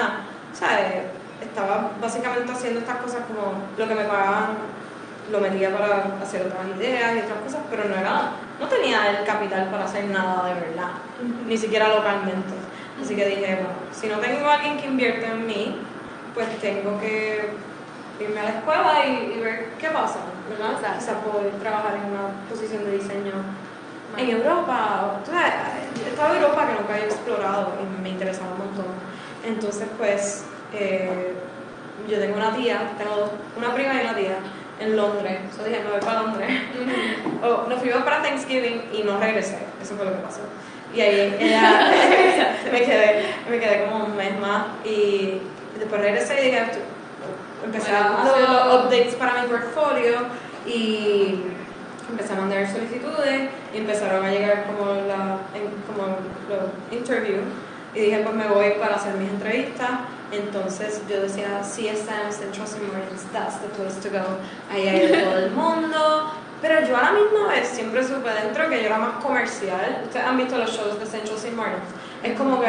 [0.52, 1.04] ¿sabes?
[1.40, 4.50] Estaba básicamente haciendo estas cosas como lo que me pagaban,
[5.30, 9.24] lo metía para hacer otras ideas y otras cosas, pero no era, no tenía el
[9.24, 10.90] capital para hacer nada de verdad,
[11.46, 12.54] ni siquiera localmente.
[13.00, 15.76] Así que dije, bueno, si no tengo a alguien que invierte en mí,
[16.34, 17.50] pues tengo que
[18.20, 20.78] irme a la escuela y, y ver qué pasa, ¿verdad?
[20.98, 23.32] Quizás poder trabajar en una posición de diseño
[24.16, 25.04] en Europa.
[25.16, 25.52] o- tú sabes,
[26.08, 28.86] Estaba Europa que nunca había explorado y me interesaba un montón.
[29.46, 30.44] Entonces, pues,
[30.74, 31.34] eh,
[32.08, 34.36] yo tengo una tía, tengo una prima y una tía
[34.80, 35.38] en Londres.
[35.58, 36.50] Yo dije, me voy para Londres.
[37.42, 39.58] O, nos fuimos para Thanksgiving y no regresé.
[39.82, 40.40] Eso fue lo que pasó.
[40.94, 41.90] Y ahí ella,
[42.72, 45.40] me, quedé, me quedé como un mes más y
[45.76, 46.62] después regresé y dije,
[47.64, 50.12] empecé a Bueno, hacer hacer- updates para mi portfolio
[50.66, 51.40] y
[52.12, 55.38] empecé a mandar solicitudes y empezaron a llegar como, la,
[55.86, 56.16] como
[56.48, 57.44] los interviews
[57.94, 59.90] y dije pues me voy para hacer mis entrevistas
[60.30, 64.38] entonces yo decía CSM Central Marines that's the place to go
[64.70, 66.32] ahí hay todo el mundo
[66.62, 70.02] Pero yo a la misma vez siempre supe dentro que yo era más comercial.
[70.04, 71.36] Ustedes han visto los shows de Central.
[71.56, 71.82] Martin.
[72.22, 72.68] Es como que.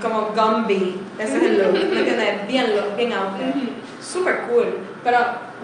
[0.00, 1.00] Como Gumby.
[1.18, 1.72] Ese es el look.
[1.92, 2.46] ¿Me entiendes?
[2.46, 3.72] Bien look, bien outfit.
[4.00, 4.78] Super cool.
[5.04, 5.18] Pero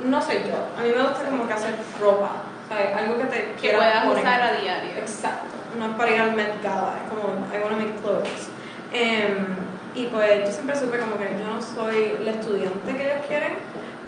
[0.04, 0.56] no soy yo.
[0.78, 2.30] A mí me gusta como que hacer ropa.
[2.68, 2.94] ¿sabes?
[2.94, 4.18] Algo que te Que puedas poner.
[4.18, 4.90] usar a diario.
[4.98, 5.46] Exacto,
[5.78, 8.50] no es para ir al Met Gala, es como, I want to make clothes.
[8.92, 9.46] Em,
[9.94, 13.52] y pues yo siempre supe como que yo no soy la estudiante que ellos quieren,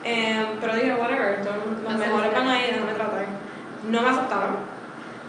[0.05, 1.39] em, pero dije, whatever,
[1.85, 3.25] los mejores van ahí, déjame tratar.
[3.89, 4.57] No me aceptaron,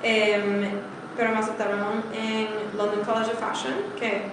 [0.03, 0.69] em,
[1.15, 4.23] pero me aceptaron en London College of Fashion, que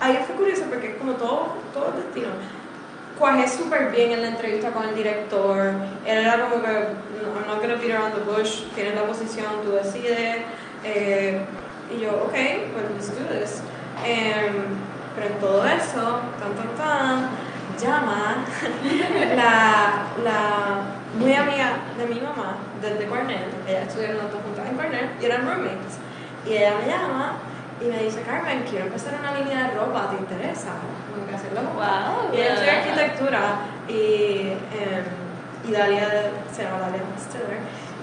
[0.00, 2.30] ahí fue curioso porque como todo, todo destino
[3.20, 5.74] cuajé súper bien en la entrevista con el director.
[6.06, 9.72] Él era como que, I'm not gonna beat around the bush, tienes la posición, tú
[9.72, 10.38] decides.
[10.82, 11.44] Eh,
[11.94, 12.32] y yo, ok,
[12.72, 13.62] pues let's do this.
[14.04, 14.64] Em,
[15.14, 17.28] pero en todo eso, tan, tan, tan,
[17.78, 18.36] llama
[19.36, 20.82] la, la
[21.18, 25.24] muy amiga de mi mamá, desde Cornell, ella estudiaron las dos juntas en Cornell y
[25.26, 25.98] eran roommates.
[26.46, 27.34] Y ella me llama
[27.80, 30.70] y me dice, Carmen, quiero empezar una línea de ropa, ¿te interesa?
[31.12, 32.34] Como que hacerlo Wow.
[32.34, 33.40] y ella estudia arquitectura
[33.88, 35.04] y, eh,
[35.66, 36.08] y Dalia,
[36.54, 37.58] se llama Dalia Stiller,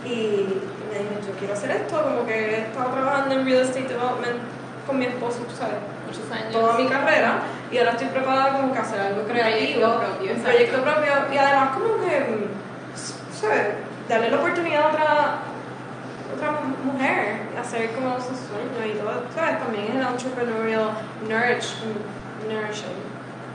[0.05, 0.61] y
[0.91, 4.37] me dijo, yo quiero hacer esto, como que he estado trabajando en real estate development
[4.85, 5.75] con mi esposo, tú sabes,
[6.07, 6.51] Muchos años.
[6.53, 7.39] toda mi carrera,
[7.71, 11.37] y ahora estoy preparada como que hacer algo creativo, proyecto propio, un proyecto propio, y
[11.37, 13.67] además como que, mm, ¿sabes?
[14.07, 15.37] Darle la oportunidad a otra,
[16.37, 19.59] otra mu- mujer, hacer como sus sueños y todo, ¿sabes?
[19.59, 20.91] También es el entrepreneurial
[21.27, 21.75] nourish,
[22.47, 22.97] nourishing.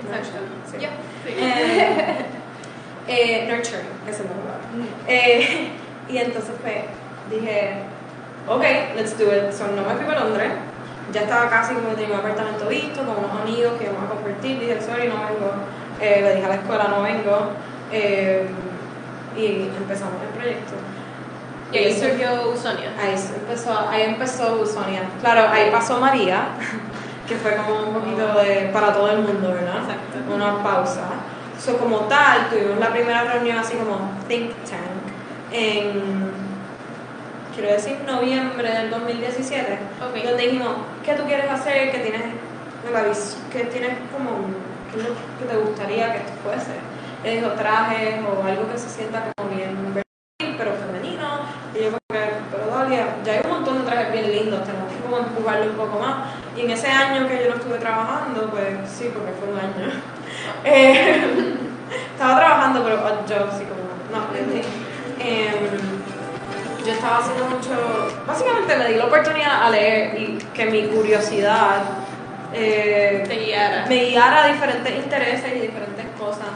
[0.05, 0.39] Exacto.
[0.71, 0.77] Sí.
[0.81, 0.89] Ya,
[1.25, 1.35] sí.
[1.39, 2.27] Eh,
[3.09, 4.67] eh, nurturing, esa es la palabra.
[5.07, 5.69] Eh,
[6.09, 6.75] y entonces pues
[7.31, 7.75] dije,
[8.49, 8.63] ok,
[8.97, 9.53] let's do it.
[9.53, 10.51] So, no me fui para Londres.
[11.13, 14.59] Ya estaba casi como tenía un apartamento visto, con unos amigos que íbamos a compartir.
[14.61, 15.53] Dije, sorry, no vengo.
[16.01, 17.51] Eh, le dije a la escuela, no vengo.
[17.93, 18.47] Eh,
[19.37, 20.73] y empezamos el proyecto.
[21.73, 22.93] Y ahí surgió Usonia.
[23.01, 25.03] Ahí empezó, ahí empezó Usonia.
[25.21, 26.49] Claro, ahí pasó María,
[27.29, 29.79] que fue como un poquito de para todo el mundo, ¿verdad?
[29.79, 30.35] Exacto.
[30.35, 31.05] Una pausa.
[31.59, 35.03] So, como tal, tuvimos la primera reunión así como think tank
[35.53, 36.33] en,
[37.55, 40.25] quiero decir, noviembre del 2017, Ok.
[40.25, 40.71] donde dijimos,
[41.05, 41.93] ¿qué tú quieres hacer?
[41.93, 42.23] ¿Qué tienes,
[43.53, 44.31] qué tienes como,
[44.93, 46.73] qué que te gustaría que esto fuese?
[47.23, 51.29] Ella dijo trajes o algo que se sienta como bien versátil, pero femenino.
[51.75, 54.93] Y yo como que, pero Dalia, ya hay un montón de trajes bien lindos, tenemos
[54.93, 56.17] que como empujarlo un poco más.
[56.57, 59.93] Y en ese año que yo no estuve trabajando, pues sí, porque fue un año.
[60.65, 61.23] Eh,
[62.15, 64.27] estaba trabajando, pero odd job, sí, como, no.
[65.21, 66.03] Em,
[66.85, 67.71] yo estaba haciendo mucho,
[68.27, 71.83] básicamente me di la oportunidad a leer y que mi curiosidad
[72.53, 73.87] eh, guiara.
[73.89, 76.49] me guiara a diferentes intereses y diferentes cosas.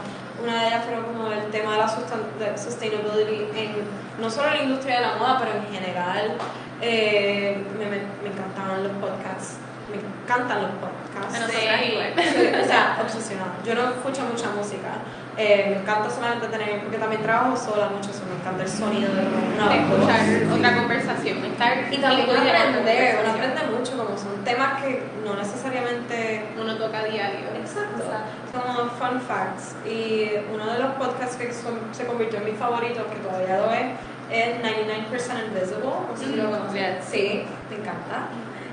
[0.43, 4.63] Una de ellas fue como el tema de la sustainability en no solo en la
[4.63, 6.37] industria de la moda, pero en general.
[6.81, 9.57] Eh, me, me, me encantaban los podcasts.
[9.89, 11.53] Me encantan los podcasts.
[11.87, 12.13] Igual.
[12.15, 13.53] Soy, o sea, obsesionada.
[13.63, 14.99] Yo no escucho mucha música.
[15.37, 19.13] Eh, me encanta solamente tener, porque también trabajo sola mucho, eso me encanta el sonido
[19.13, 20.09] de una de voz.
[20.09, 25.03] escuchar otra conversación, estar Y también otra aprender, uno aprende mucho, como son temas que
[25.23, 27.45] no necesariamente Uno toca a diario.
[27.55, 28.03] Exacto.
[28.51, 29.75] Como fun facts.
[29.85, 33.71] Y uno de los podcasts que son- se convirtió en mi favorito, que todavía lo
[33.71, 33.85] es,
[34.31, 35.85] es 99% Invisible.
[36.09, 37.05] No sé si lo Mm, conoces.
[37.05, 38.25] Sí, me encanta.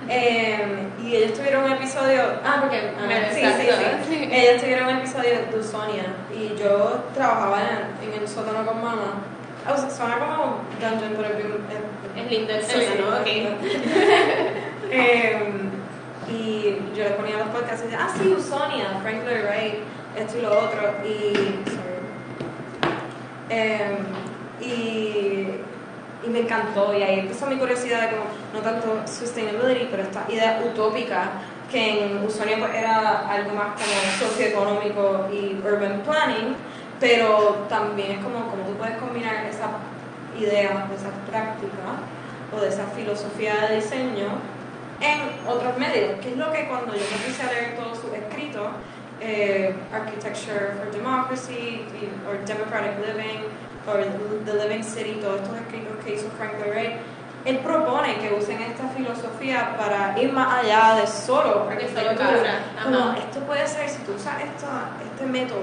[0.09, 2.21] Eh, y ellos tuvieron un episodio.
[2.45, 2.93] Ah, porque.
[2.99, 4.15] ah, Me- sí, sí, sí.
[4.15, 4.29] sí.
[4.31, 6.05] Ellos tuvieron un episodio de Usonia.
[6.33, 9.15] Y yo trabajaba en, en el sótano con mamá.
[9.67, 11.29] O sea, suena como dungeon, pero
[12.17, 13.17] es lindo el sótano.
[14.91, 15.71] Em,
[16.29, 19.75] y yo le ponía los podcasts y decía, ah, sí, Usonia, Frank Lloyd Wright,
[20.17, 20.95] esto y lo otro.
[21.05, 21.35] Y,
[21.71, 22.01] sorry.
[23.49, 23.97] Em,
[24.61, 25.49] y,
[26.27, 26.97] y me encantó.
[26.97, 31.33] Y ahí empezó mi curiosidad de como, no tanto sustainability, pero esta idea utópica
[31.71, 36.57] que en Usonia pues, era algo más como socioeconómico y urban planning,
[37.01, 39.71] pero también es como, como tú puedes combinar esa
[40.39, 41.99] idea, esa práctica
[42.55, 44.29] o de esa filosofía de diseño
[45.01, 48.69] en otros medios, que es lo que cuando yo puse a leer todos sus escritos,
[49.21, 51.85] eh, Architecture for Democracy,
[52.29, 53.45] or Democratic Living,
[53.87, 54.03] or
[54.45, 56.93] The Living City, todos estos escritos que hizo Frank Lloyd
[57.45, 62.09] él propone que usen esta filosofía para ir más allá de solo De solo
[62.83, 65.61] Como esto puede ser, si tú usas esta- este método,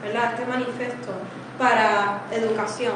[0.00, 0.34] ¿verdad?
[0.34, 1.10] este manifiesto
[1.58, 2.94] para educación,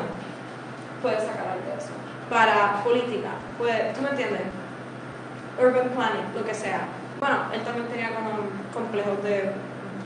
[1.02, 1.90] puedes sacar algo de eso.
[2.30, 4.42] Para política, puede, ¿tú me entiendes?
[5.60, 6.82] Urban planning, lo que sea.
[7.18, 8.30] Bueno, él también tenía como
[8.72, 9.50] complejos de,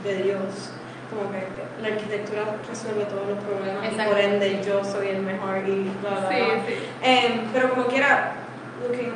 [0.05, 0.71] de Dios.
[1.11, 1.43] Como que
[1.83, 6.11] la arquitectura resuelve todos los problemas y por ende yo soy el mejor y bla,
[6.11, 6.67] bla, Sí, bla.
[6.67, 6.75] sí.
[7.03, 8.33] Em, pero como quiera,
[8.83, 9.13] looking,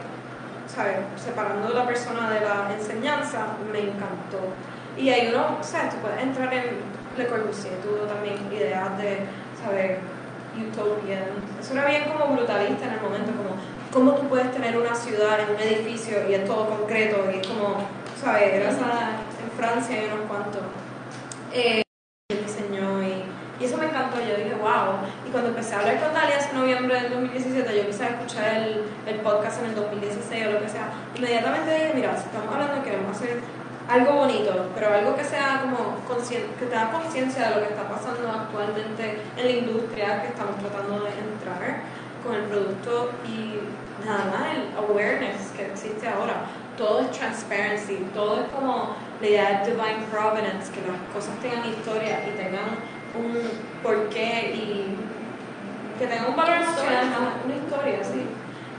[0.72, 0.96] ¿sabes?
[1.16, 4.38] separando la persona de la enseñanza, me encantó.
[4.96, 6.78] Y ahí uno, o sea, tú puedes entrar en
[7.16, 7.74] Le Corbusier,
[8.08, 9.18] también ideas de,
[9.62, 9.98] ¿sabes?
[10.56, 11.24] Utopian.
[11.60, 13.56] Eso era bien como brutalista en el momento, como
[13.92, 17.46] cómo tú puedes tener una ciudad en un edificio y es todo concreto y es
[17.46, 17.76] como,
[18.20, 18.54] ¿sabes?
[18.54, 19.10] Era esa-
[19.42, 20.62] en Francia y unos cuantos.
[21.52, 21.82] Eh,
[22.28, 23.24] él diseñó y,
[23.60, 24.18] y eso me encantó.
[24.20, 25.02] Yo dije, wow.
[25.26, 28.54] Y cuando empecé a hablar con Dalia en noviembre del 2017, yo empecé a escuchar
[28.56, 30.92] el, el podcast en el 2016 o lo que sea.
[31.16, 33.40] Inmediatamente dije, mira, si estamos hablando queremos hacer
[33.90, 35.96] algo bonito, pero algo que sea como
[36.28, 40.56] que te da conciencia de lo que está pasando actualmente en la industria que estamos
[40.58, 41.82] tratando de entrar
[42.22, 43.58] con el producto y
[44.06, 46.46] nada más el awareness que existe ahora.
[46.80, 51.68] Todo es transparency, todo es como la idea de divine provenance, que las cosas tengan
[51.68, 52.80] historia y tengan
[53.12, 53.36] un
[53.82, 54.96] porqué y
[55.98, 58.24] que tengan un valor emocional, una historia, sí.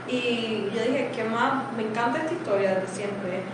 [0.08, 1.72] Y yo dije, ¿qué más?
[1.76, 3.44] Me encanta esta historia desde siempre.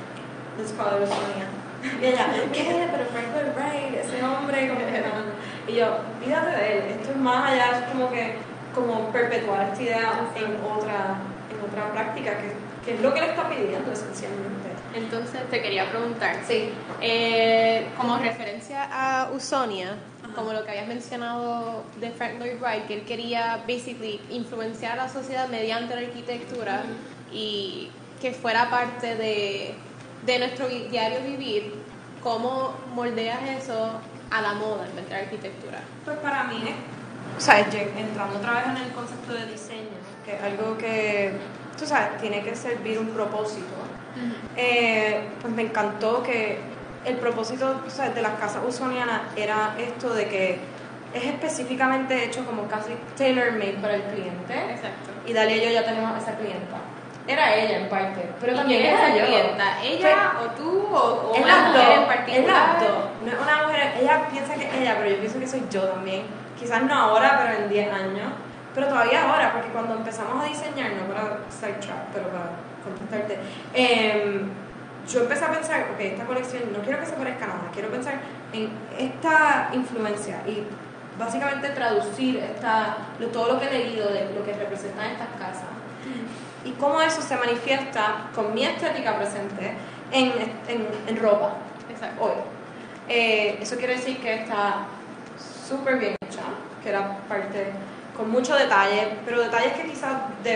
[0.57, 1.47] Call it Sonia.
[2.01, 2.89] Y ella, ¿qué?
[2.91, 5.71] Pero Frank Lloyd Wright, ese hombre, como que no.
[5.71, 8.37] Y yo, fíjate de él, esto es más allá, es como que,
[8.75, 11.21] como perpetuar esta idea en otra,
[11.53, 14.71] en otra práctica, que, que es lo que le está pidiendo esencialmente.
[14.95, 16.71] Entonces te quería preguntar, Sí.
[17.03, 19.97] eh, como referencia a Usonia,
[20.35, 25.05] como lo que habías mencionado de Frank Lloyd Wright, que él quería basically influenciar a
[25.05, 26.83] la sociedad mediante la arquitectura
[27.31, 27.91] y
[28.23, 29.75] que fuera parte de,
[30.25, 31.75] de nuestro diario vivir,
[32.23, 35.81] ¿cómo moldeas eso a la moda en vez de la arquitectura?
[36.07, 36.63] Pues para mí,
[37.37, 41.33] o sea, entrando otra vez en el concepto de diseño, que es algo que,
[41.79, 43.75] tú sabes, tiene que servir un propósito.
[44.57, 46.59] Eh, pues me encantó que
[47.05, 50.59] el propósito o sea, de las casas usonianas era esto de que
[51.15, 54.55] es específicamente hecho como casi tailor-made para el cliente.
[54.73, 55.11] Exacto.
[55.27, 56.77] Y Dalia y yo ya tenemos a esa clienta.
[57.27, 59.27] Era ella en parte, pero ¿Y también es era yo.
[59.27, 59.83] clienta?
[59.83, 62.79] ¿Ella o tú o, o Es una mujer dos, en es particular?
[62.81, 62.99] dos.
[63.25, 65.83] No es una mujer, ella piensa que es ella, pero yo pienso que soy yo
[65.83, 66.23] también.
[66.59, 68.33] Quizás no ahora, pero en 10 años.
[68.75, 72.51] Pero todavía ahora, porque cuando empezamos a diseñar, no para sidetrack, pero para
[72.85, 73.39] contestarte,
[73.75, 74.49] em,
[75.09, 77.89] yo empecé a pensar, ok, esta colección no quiero que se parezca a nada, quiero
[77.91, 78.15] pensar
[78.53, 80.65] en esta influencia y
[81.19, 85.65] básicamente traducir esta, lo- todo lo que he leído de lo que representan estas casas
[86.65, 89.73] y cómo eso se manifiesta con mi estética presente
[90.13, 90.33] en,
[90.69, 91.55] en, en ropa
[91.91, 92.23] Exacto.
[92.25, 92.33] hoy.
[93.09, 94.85] Eh, eso quiere decir que está
[95.67, 96.43] súper bien hecha,
[96.83, 97.73] que era parte
[98.19, 100.13] con mucho detalle, pero detalles que quizás
[100.45, 100.51] de,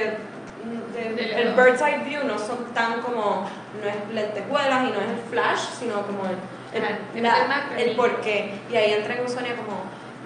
[0.95, 3.49] de- De- el bird's eye view no son tan como,
[3.81, 6.37] no es lentejuelas y no es el flash, sino como el,
[6.77, 6.85] el,
[7.17, 8.61] el la- el porqué.
[8.71, 9.81] Y ahí entra en Usonia como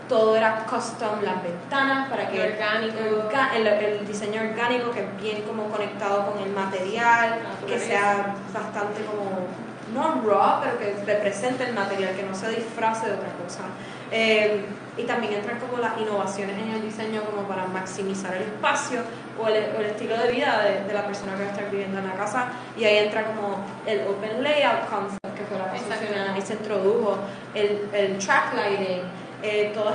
[0.08, 2.96] todo era custom, las ventanas para que Orgánico.
[3.28, 8.34] orga- el, el diseño orgánico que es bien como conectado con el material, que sea
[8.54, 9.46] bastante como
[9.94, 13.62] no raw, pero que represente el material, que no se disfrace de otra cosa.
[14.10, 14.64] Eh,
[14.96, 19.00] y también entran como las innovaciones en el diseño como para maximizar el espacio
[19.38, 21.70] o el, o el estilo de vida de, de la persona que va a estar
[21.70, 22.48] viviendo en la casa.
[22.76, 27.18] Y ahí entra como el open layout concept que fue la construcción y se introdujo,
[27.54, 29.02] el, el track lighting,
[29.42, 29.92] eh, todo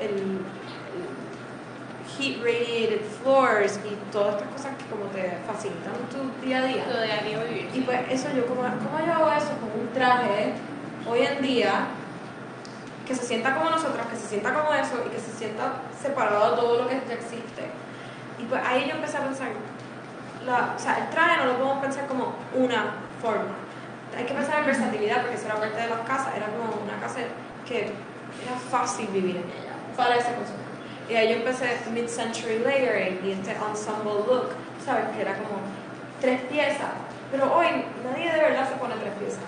[0.00, 0.38] el,
[2.16, 6.84] heat radiated floors y todas estas cosas que como te facilitan tu día a día.
[6.88, 7.68] Lo de diario vivir.
[7.74, 10.52] Y pues eso yo, como ¿cómo yo hago eso con un traje
[11.08, 11.88] hoy en día
[13.06, 16.50] que se sienta como nosotros, que se sienta como eso y que se sienta separado
[16.50, 17.70] de todo lo que ya existe?
[18.38, 22.06] Y pues ahí yo empecé a pensar, o sea, el traje no lo podemos pensar
[22.06, 23.54] como una forma.
[24.16, 27.00] Hay que pensar en versatilidad porque eso era parte de las casas, era como una
[27.00, 27.20] casa
[27.66, 27.92] que
[28.42, 30.64] era fácil vivir en ella para ese consumo.
[31.08, 34.50] Y ahí yo empecé mid-century layering y este ensemble look,
[34.84, 35.04] ¿sabes?
[35.14, 35.60] Que era como
[36.20, 36.96] tres piezas.
[37.30, 37.66] Pero hoy
[38.04, 39.43] nadie de verdad se pone tres piezas.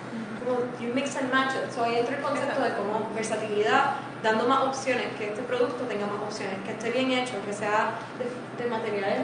[0.81, 1.73] You mix and match it.
[1.73, 6.07] So ahí entra el concepto de como versatilidad, dando más opciones, que este producto tenga
[6.07, 9.21] más opciones, que esté bien hecho, que sea de, de materiales.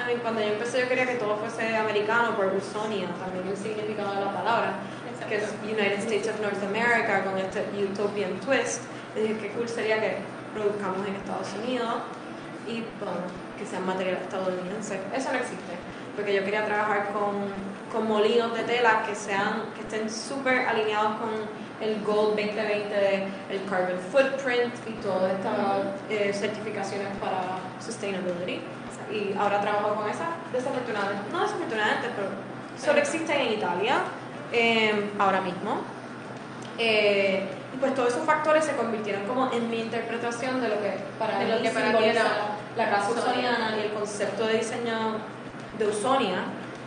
[0.00, 3.56] A mí, cuando yo empecé yo quería que todo fuese americano por Usonia, también el
[3.56, 4.74] significado de la palabra,
[5.28, 8.82] que es United States of North America con este utopian twist.
[9.16, 10.18] Y dije, qué cool sería que
[10.52, 12.02] produzcamos en Estados Unidos
[12.66, 13.26] y bueno,
[13.58, 15.00] que sean material estadounidense.
[15.14, 15.74] Eso no existe,
[16.16, 17.52] porque yo quería trabajar con,
[17.94, 21.30] con molinos de tela que sean que estén súper alineados con
[21.80, 25.54] el Gold 2020 de el Carbon Footprint y todas estas
[26.10, 28.60] eh, certificaciones para Sustainability.
[29.12, 32.28] Y ahora trabajo con esas, desafortunadamente, no desafortunadamente, pero
[32.84, 33.98] solo existen en Italia
[34.52, 35.82] eh, ahora mismo.
[36.78, 40.94] Eh, Y pues todos esos factores se convirtieron como en mi interpretación de lo que
[41.18, 42.24] para De mí lo que para simboliza era
[42.76, 43.30] la casa Usonia.
[43.30, 45.18] usoniana y el concepto de diseño
[45.78, 46.38] de Usonia,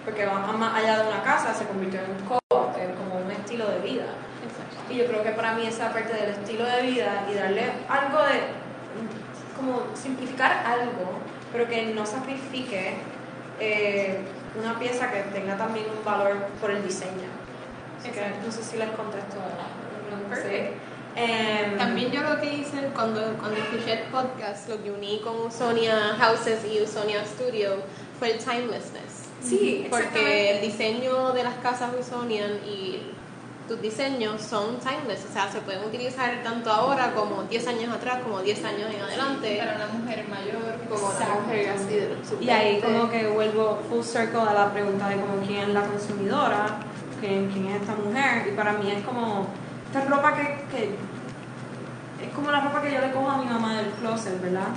[0.08, 3.70] porque va más allá de una casa, se convirtió en un co como un estilo
[3.70, 4.06] de vida.
[4.48, 4.78] Exacto.
[4.90, 8.24] Y yo creo que para mí esa parte del estilo de vida y darle algo
[8.24, 8.40] de,
[9.58, 11.20] como simplificar algo,
[11.52, 12.94] pero que no sacrifique
[13.60, 14.20] eh,
[14.58, 17.28] una pieza que tenga también un valor por el diseño.
[18.00, 19.36] Así que no sé si les contesto
[20.08, 20.38] pregunta.
[20.38, 20.70] Sí.
[21.18, 25.48] Em, También yo lo que hice cuando, cuando escuché el podcast, lo que uní con
[25.48, 27.72] Usonia Houses y Usonia Studio
[28.20, 29.07] fue el timelessness.
[29.44, 33.02] Sí, Porque el diseño de las casas Usonian y
[33.68, 38.20] tus diseños son timeless, o sea, se pueden utilizar tanto ahora como 10 años atrás,
[38.24, 40.80] como 10 años en adelante, Para una mujer mayor.
[40.90, 41.42] como una Exacto.
[41.44, 42.88] mujer así de Y ahí 20.
[42.88, 46.78] como que vuelvo full circle a la pregunta de como quién es la consumidora,
[47.20, 48.48] quién, quién es esta mujer.
[48.48, 49.48] Y para mí es como
[49.88, 50.44] esta ropa que,
[50.76, 50.84] que
[52.26, 54.68] es como la ropa que yo le cojo a mi mamá del closet, ¿verdad?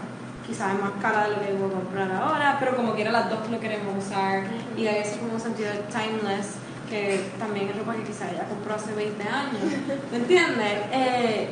[0.51, 3.49] Quizás es más cara de lo que puedo comprar ahora, pero como quiera las dos
[3.49, 4.43] lo queremos usar.
[4.77, 6.57] Y hay ese como sentido de timeless,
[6.91, 9.63] que también es ropa que quizás ella compró hace 20 años.
[10.11, 10.73] ¿Me entiendes?
[10.91, 11.51] Eh,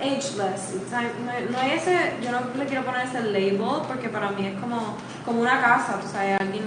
[0.00, 0.74] ageless.
[0.88, 4.46] sea, No, no hay ese, yo no le quiero poner ese label porque para mí
[4.46, 6.64] es como, como una casa, tú sabes, alguien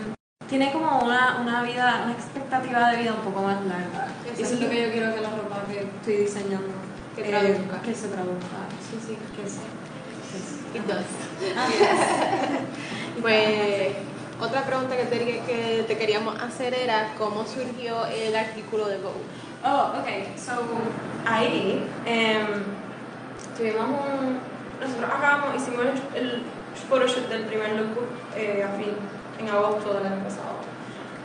[0.48, 4.08] tiene como una, una vida, una expectativa de vida un poco más larga.
[4.26, 6.68] Y eso es lo que yo quiero que la ropa que estoy diseñando
[7.16, 8.58] Que eh, que se traduzca.
[8.90, 9.18] Sí, sí.
[9.36, 9.83] Que se, que se-
[10.74, 11.06] It does.
[13.22, 13.94] Pues
[14.42, 19.22] otra pregunta que te, que te queríamos hacer era cómo surgió el artículo de Vogue.
[19.64, 20.38] Oh, ok.
[20.38, 20.52] So,
[21.26, 22.48] ahí em,
[23.56, 24.40] tuvimos un.
[24.82, 26.44] Nosotros acabamos, hicimos el, el
[26.90, 28.94] photoshoot del primer lookbook eh, a fin,
[29.40, 30.58] en agosto del año pasado.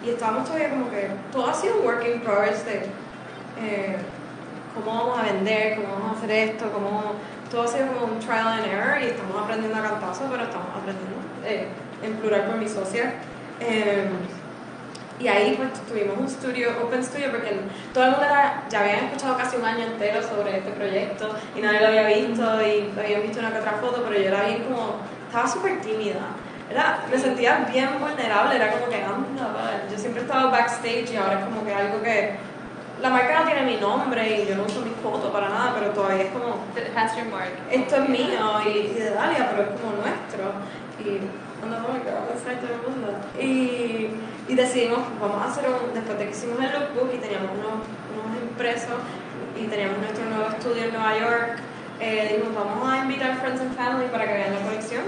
[0.04, 1.10] Y estábamos todavía como que.
[1.32, 2.86] Todo ha sido un work in progress de
[3.60, 3.96] eh,
[4.74, 7.14] cómo vamos a vender, cómo vamos a hacer esto, cómo.
[7.50, 10.68] Todo ha sido como un trial and error y estamos aprendiendo a cantazo, pero estamos
[10.68, 11.68] aprendiendo eh,
[12.02, 13.14] en plural por mi socia.
[13.60, 14.10] Em,
[15.20, 17.58] y ahí pues tuvimos un estudio, Open Studio, porque
[17.92, 21.60] todo el mundo era, ya habían escuchado casi un año entero sobre este proyecto y
[21.60, 24.62] nadie lo había visto y habían visto una que otra foto, pero yo era bien
[24.64, 24.96] como,
[25.26, 26.20] estaba súper tímida.
[26.70, 31.16] Era, me sentía bien vulnerable, era como que, anda, yo siempre he estado backstage y
[31.16, 32.36] ahora es como que algo que,
[33.00, 35.90] la marca no tiene mi nombre y yo no uso mi foto para nada, pero
[35.92, 36.56] todavía es como,
[36.96, 37.52] has your mark.
[37.70, 40.52] esto es mío y, y de Dalia, pero es como nuestro.
[40.98, 41.20] Y
[41.62, 43.08] a hacer todo el mundo.
[43.40, 44.10] Y,
[44.50, 47.86] y decidimos, vamos a hacer un, después de que hicimos el lookbook y teníamos unos,
[48.14, 48.98] unos impresos
[49.56, 51.58] y teníamos nuestro nuevo estudio en Nueva York,
[52.00, 55.02] eh, dijimos, vamos a invitar friends and family para que vean la colección.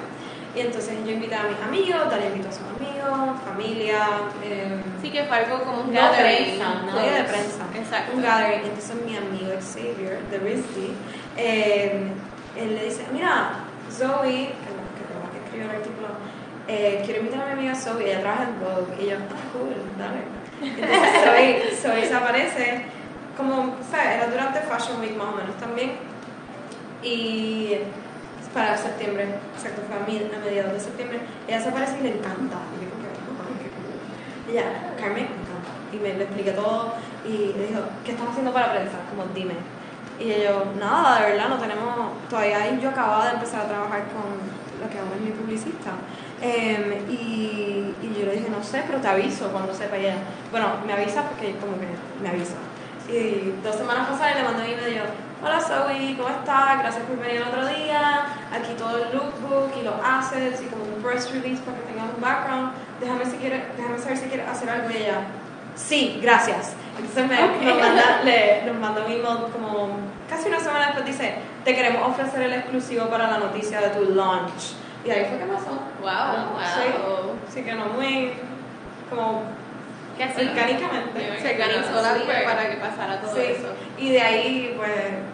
[0.55, 3.99] Y entonces yo invité a mis amigos, Dalia invitó a sus amigos, familia.
[4.43, 6.59] Eh, Sí que fue algo como un no gathering.
[6.59, 7.65] prensa, nadie de prensa.
[7.75, 8.13] Exacto.
[8.17, 8.61] Un gathering.
[8.65, 10.91] Entonces mi amigo Xavier, de RISD,
[11.37, 12.03] eh,
[12.57, 13.51] él le dice, mira,
[13.91, 16.09] Zoe, que, no- que fue la que escribió el artículo,
[16.69, 19.03] eh, quiero invitar a mi amiga Zoe, ella trabaja en Vogue.
[19.03, 20.21] Y yo, ah, cool, dale.
[20.61, 22.85] Entonces Zoe, Zoe se aparece,
[23.37, 25.93] como, sea, era durante Fashion Week más o menos también.
[27.03, 27.77] Y
[28.55, 32.59] para septiembre, exacto, fue a, mediados de septiembre, ella se aparece y le encanta.
[32.75, 34.51] Y yo como que, "Oh, qué cool".
[34.51, 35.71] Ella, Carmen, me encanta.
[35.93, 36.95] Y me le expliqué todo
[37.27, 38.99] y le dijo, ¿qué estás haciendo para prensa?
[39.11, 39.55] Como, dime.
[40.19, 41.95] Y yo, nada, de verdad, no tenemos,
[42.29, 44.37] todavía yo acababa de empezar a trabajar con
[44.81, 45.93] lo que ahora es mi publicista.
[46.43, 50.17] Em, y, y yo le dije, no sé, pero te aviso cuando sepa ella.
[50.51, 51.89] Bueno, me avisa porque como que
[52.23, 52.57] me avisa.
[53.09, 55.05] Y dos semanas pasadas le mandé un email y yo,
[55.43, 56.79] hola Zoe, ¿cómo estás?
[56.81, 58.27] Gracias por venir el otro día.
[58.53, 62.07] Aquí todo el lookbook y los assets y como un press release para que tengas
[62.15, 62.73] un background.
[63.01, 65.23] Déjame, si quiere, déjame saber si quieres hacer algo ella,
[65.75, 66.75] sí, gracias.
[66.99, 69.89] Entonces me, nos, manda, le, nos manda un email como
[70.29, 74.15] casi una semana después dice, te queremos ofrecer el exclusivo para la noticia de tu
[74.15, 74.75] launch.
[75.05, 75.71] Y ahí fue que pasó.
[76.03, 77.37] Wow, wow.
[77.47, 78.33] Sí, sí que no muy
[79.09, 79.43] como
[80.21, 81.39] Que así orgánicamente.
[81.41, 83.69] se organizó la vida para que pasara todo Sí, eso.
[83.97, 84.91] y de ahí, pues,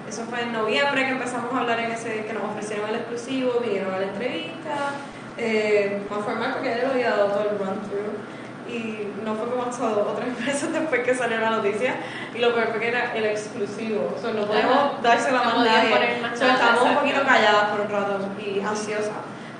[0.09, 3.59] eso fue en noviembre que empezamos a hablar en ese, que nos ofrecieron el exclusivo,
[3.61, 4.95] vinieron a la entrevista,
[5.39, 9.49] eh, más formal porque ya le había dado todo el run through y no fue
[9.51, 11.97] como hasta otras meses después que salió la noticia
[12.32, 14.93] y lo peor fue que era el exclusivo, o sea, no podemos Ajá.
[15.03, 18.18] dárselo a No más nadie, O sea, nada, estábamos un poquito calladas por un rato
[18.39, 19.11] y ansiosas.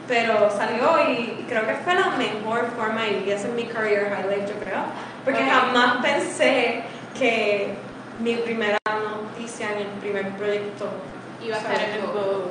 [0.09, 4.49] Pero salió y creo que fue la mejor forma y ese es mi career highlight,
[4.49, 4.83] yo creo.
[5.25, 5.49] Porque Ok.
[5.51, 6.83] jamás pensé
[7.19, 7.75] que
[8.21, 10.89] mi primera noticia en el primer proyecto
[11.45, 12.51] Iba a estar en el Vogue.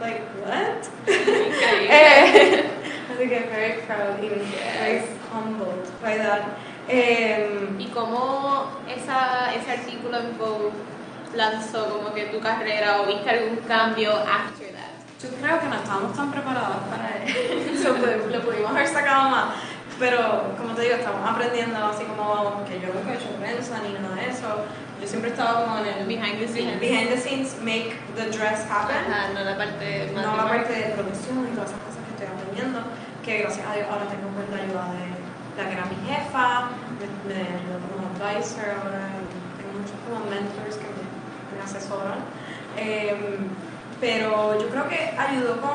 [0.00, 0.82] Like, what?
[1.88, 2.64] Eh,
[3.14, 4.28] así que very proud y
[4.78, 5.02] very
[5.32, 6.42] humbled by that.
[6.88, 10.70] Em, ¿Y cómo esa, ese artículo en Vogue
[11.34, 14.75] lanzó como que tu carrera o viste algún cambio after that?
[15.22, 17.96] Yo creo que no estábamos tan preparados para eso,
[18.32, 19.46] lo pudimos haber sacado más.
[19.98, 23.96] Pero, como te digo, estamos aprendiendo así como que yo nunca he hecho prensa ni
[23.96, 24.68] nada de eso.
[25.00, 26.80] Yo siempre he estado como en el Behind the scenes.
[26.80, 28.96] behind the scenes, make the dress happen.
[29.08, 32.00] Ajá, no la parte más no de la parte de producción y todas esas cosas
[32.04, 32.80] que estoy aprendiendo,
[33.24, 35.16] que gracias a Dios ahora tengo cuenta ayuda de
[35.56, 36.68] la que era mi jefa,
[37.24, 39.16] me, ayudó como advisor, ahora
[39.56, 42.20] tengo muchos como mentors que me, me asesoran.
[42.76, 43.48] Em,
[44.00, 45.72] pero yo creo que ayudó con,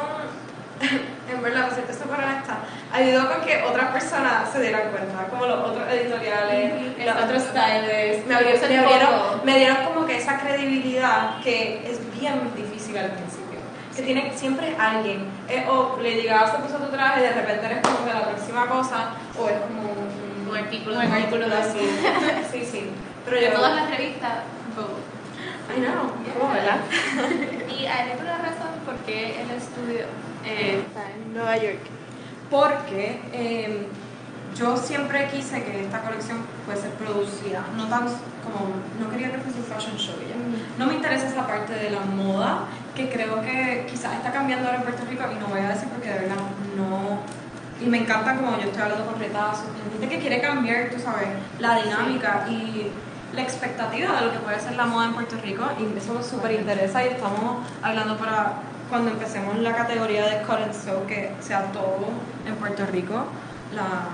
[1.31, 2.59] en verdad, para serte súper honesta,
[2.91, 7.23] ayudó con que otras personas se dieran cuenta, como los otros editoriales, los Exacto.
[7.25, 9.11] otros stylists, me, Ese me, abrieron,
[9.43, 13.41] me dieron como que esa credibilidad que es bien difícil al principio.
[13.95, 17.65] Que tiene siempre alguien, eh, o le digas, se puso tu traje y de repente
[17.65, 21.55] eres como que la próxima cosa, o es como un, Un artículo un artículo de
[21.55, 21.79] así.
[22.51, 22.89] Sí, sí.
[23.25, 23.53] Pero yo.
[23.53, 24.31] todas las revistas.
[25.73, 26.79] I know, ¿cómo, verdad?
[27.81, 30.05] ¿Y hay alguna razón por qué el estudio
[30.45, 31.79] eh, está en Nueva York?
[32.51, 33.87] Porque eh,
[34.55, 38.69] yo siempre quise que esta colección fuese producida, no tan como,
[38.99, 40.35] no quería que fuese un fashion show ya.
[40.77, 42.65] No me interesa esa parte de la moda,
[42.95, 45.89] que creo que quizás está cambiando ahora en Puerto Rico, y no voy a decir
[45.89, 46.35] porque de verdad
[46.77, 47.19] no...
[47.83, 51.29] Y me encanta como yo estoy hablando con retazos, gente que quiere cambiar, tú sabes,
[51.57, 52.91] la dinámica y
[53.33, 56.25] la expectativa de lo que puede ser la moda en Puerto Rico, y eso nos
[56.25, 58.53] súper interesa y estamos hablando para
[58.89, 62.09] cuando empecemos la categoría de and sew, que sea todo
[62.45, 63.25] en Puerto Rico,
[63.73, 64.09] la,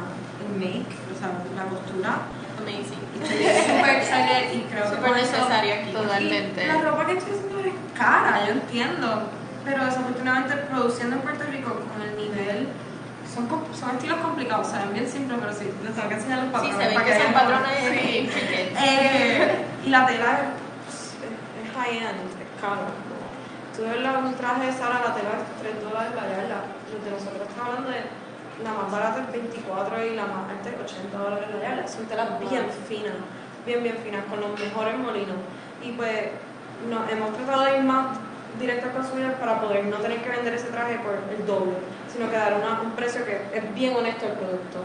[0.45, 2.17] el make, o sea, la costura.
[2.59, 3.07] Amazing.
[3.17, 5.91] Súper excited y creo que con eso- necesario aquí.
[5.91, 6.63] Totalmente.
[6.63, 9.23] y la ropa que estoy haciendo es cara, yo entiendo.
[9.65, 12.69] Pero desafortunadamente produciendo en Puerto Rico con el nivel.
[13.37, 13.45] Son,
[13.79, 16.53] son estilos complicados, se ven bien simples, pero sí, les tengo que enseñar los Sí,
[16.53, 16.77] patrones.
[16.89, 18.29] se ven que son patrones Sí.
[18.81, 20.31] Eh, y la tela
[20.89, 22.89] es, es high end, es caro.
[23.75, 26.65] Tú ves un traje de Sara, la tela es 3 dólares la yarda.
[26.89, 28.01] Los de nosotros estamos hablando de
[28.65, 31.87] la más barata es 24 y la más alta es 80 dólares la yarda.
[31.87, 33.13] Son telas bien finas,
[33.67, 35.37] bien, bien finas, con los mejores molinos.
[35.85, 36.33] Y pues
[36.89, 38.17] no, hemos tratado de ir más
[38.59, 41.73] directo al consumidor para poder no tener que vender ese traje por el doble,
[42.11, 44.79] sino que dar una- un precio que es bien honesto al producto.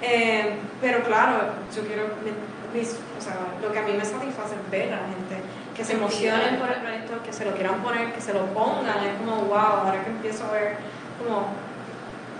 [0.00, 1.38] Eh, pero claro,
[1.74, 4.96] yo quiero, mi- mis- o sea, lo que a mí me satisface es ver a
[5.02, 5.36] la gente
[5.76, 8.98] que se emocionen por el proyecto, que se lo quieran poner, que se lo pongan,
[9.04, 9.56] es como wow,
[9.86, 10.76] ahora que empiezo a ver
[11.18, 11.46] como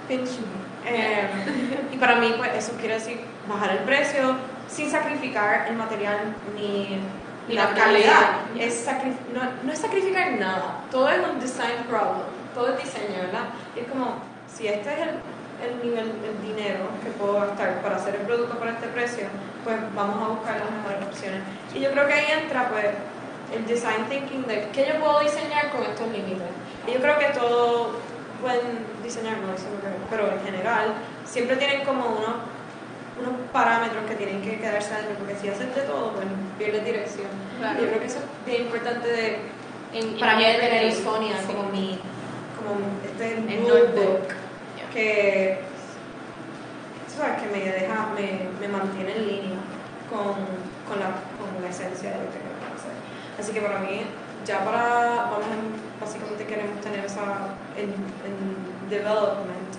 [0.09, 0.63] pinch me.
[0.85, 1.29] Eh,
[1.93, 4.35] y para mí pues eso quiere decir bajar el precio
[4.69, 6.19] sin sacrificar el material
[6.57, 6.99] Ni
[7.49, 8.29] la la calidad.
[8.59, 8.87] Es
[9.35, 13.47] no, no es sacrificar nada, todo es un design problem, todo es diseño, ¿verdad?
[13.77, 14.17] Y es como,
[14.53, 15.15] si este es el,
[15.63, 19.27] el nivel, el dinero que puedo gastar para hacer el producto por este precio,
[19.65, 21.41] pues vamos a buscar las mejores opciones.
[21.75, 22.87] Y yo creo que ahí entra pues
[23.55, 26.49] el design thinking de qué yo puedo diseñar con estos límites.
[26.87, 27.93] Y yo creo que todo
[28.41, 28.61] buen
[29.03, 29.55] diseñador, no
[30.11, 32.43] pero en general, siempre tienen como unos,
[33.21, 36.27] unos parámetros que tienen que quedarse adentro, porque si haces de todo, pues
[36.59, 37.29] pierdes dirección.
[37.59, 37.81] Claro.
[37.81, 39.39] Yo creo que eso es bien importante de,
[39.93, 40.93] En- para mí tener.
[40.95, 41.47] Sonia Sí.
[41.53, 41.99] como mi,
[42.57, 43.95] como este notebook.
[43.95, 44.29] book
[44.93, 45.61] que,
[47.15, 49.59] sabes, que me deja, me, me mantiene en línea
[50.11, 50.33] con,
[50.89, 52.93] con, la, con la esencia de lo que queremos hacer.
[53.39, 54.03] Así que para mí,
[54.45, 55.47] ya para, vamos
[56.01, 57.91] básicamente queremos tener esa en,
[58.27, 59.71] en development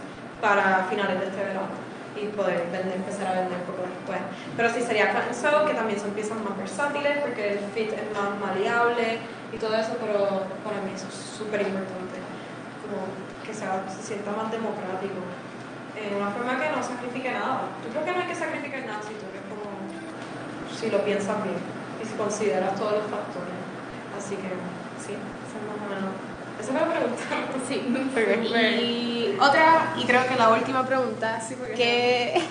[0.42, 1.83] para finales de este verano
[2.24, 4.20] y poder vender, empezar a vender poco después.
[4.56, 8.32] Pero sí sería sew, que también son piezas más versátiles porque el fit es más
[8.40, 9.20] maleable
[9.52, 12.18] y todo eso, pero para mí eso es súper importante,
[12.82, 13.06] como
[13.46, 15.20] que sea, se sienta más democrático.
[15.94, 17.70] En una forma que no sacrifique nada.
[17.86, 19.70] Yo creo que no hay que sacrificar nada si tú eres como,
[20.74, 21.62] si lo piensas bien
[22.02, 23.54] y si consideras todos los factores.
[24.18, 24.50] Así que
[24.98, 26.33] sí, esa es más o menos.
[26.64, 27.24] Esa es la pregunta.
[27.68, 27.76] Sí,
[28.84, 31.40] y otra, y creo que la última pregunta,
[31.76, 32.34] ¿qué,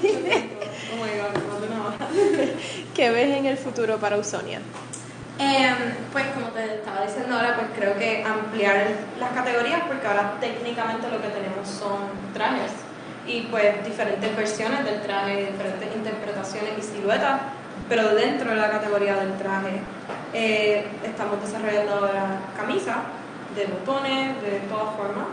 [0.92, 2.54] Oh my god, no de nada.
[2.94, 4.60] ¿qué ves en el futuro para Usonia?
[5.38, 5.76] Em,
[6.12, 8.86] pues como te estaba diciendo ahora, pues creo que ampliar
[9.18, 12.72] las categorías porque ahora técnicamente lo que tenemos son trajes
[13.26, 17.40] y pues diferentes versiones del traje, diferentes interpretaciones y siluetas,
[17.88, 19.80] pero dentro de la categoría del traje
[20.34, 22.96] eh, estamos desarrollando ahora camisas
[23.54, 25.26] de botones, de todas formas,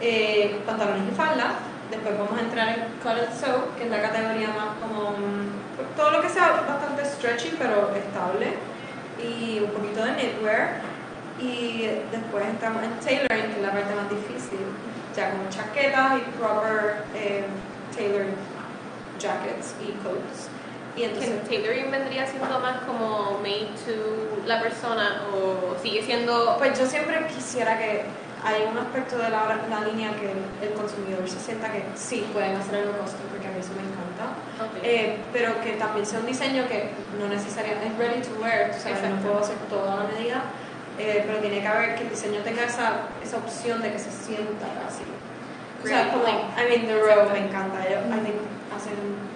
[0.00, 1.54] eh, pantalones y faldas,
[1.90, 6.10] después vamos a entrar en and sew, que es la categoría más como mm, todo
[6.12, 8.54] lo que sea bastante stretchy pero estable
[9.18, 10.80] y un poquito de knitwear
[11.38, 14.60] y después entramos en tailoring, que es la parte más difícil,
[15.16, 17.44] ya con chaquetas y proper eh,
[17.96, 18.34] tailored
[19.18, 20.48] jackets y coats.
[21.00, 26.56] Y entonces, ¿Que tailoring vendría siendo más como made to la persona o sigue siendo
[26.58, 28.04] pues yo siempre quisiera que
[28.44, 32.26] hay un aspecto de la, la línea que el, el consumidor se sienta que sí
[32.34, 34.36] pueden hacer algo custom, porque a mí eso me encanta.
[34.60, 34.84] Ok.
[34.84, 38.80] Eh, pero que también sea un diseño que no necesariamente es ready to wear, tú
[38.82, 40.42] sabes, no puedo hacer toda la medida,
[40.98, 44.10] eh, pero tiene que haber que el diseño tenga esa, esa opción de que se
[44.10, 45.04] sienta casi.
[45.82, 47.00] O sea, como, I mean, The.
[47.00, 48.36] Row me encanta, ellos I think,
[48.76, 49.29] hacen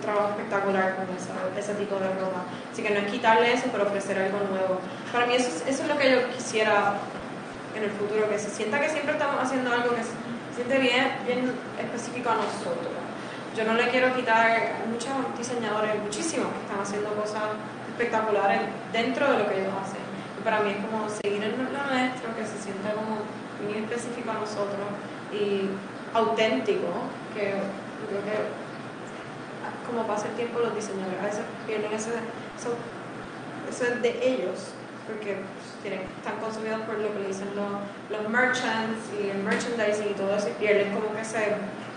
[0.00, 2.42] trabajo espectacular con esa- ese tipo de ropa.
[2.72, 4.80] Así que no es quitarle eso, pero ofrecer algo nuevo.
[5.12, 6.94] Para mí eso, es- eso es lo que yo quisiera
[7.74, 10.14] en el futuro, que se sienta que siempre estamos haciendo algo que se
[10.56, 12.92] siente bien, bien específico a nosotros.
[13.56, 17.42] Yo no le quiero quitar, muchos diseñadores, muchísimos, que están haciendo cosas
[17.88, 18.60] espectaculares
[18.92, 20.02] dentro de lo que ellos hacen.
[20.38, 23.18] Y para mí es como seguir en lo nuestro, que se sienta como
[23.62, 24.86] muy específico a nosotros
[25.32, 25.66] y
[26.14, 26.86] auténtico,
[27.34, 27.58] que
[28.06, 28.36] creo que
[29.88, 32.10] como pasa el tiempo los diseñadores a veces pierden ese,
[32.56, 32.76] eso,
[33.68, 34.76] eso es de ellos,
[35.08, 37.72] porque pues, tienen, están consumidos por lo que le dicen los,
[38.12, 41.56] los merchants y el merchandising y todo eso y pierden como que ese,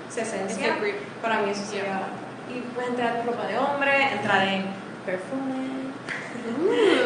[0.09, 0.77] esa esencia.
[1.21, 2.07] Para mí eso sería...
[2.51, 4.65] Y puede entrar en ropa de hombre, entrar en
[5.05, 5.91] perfume.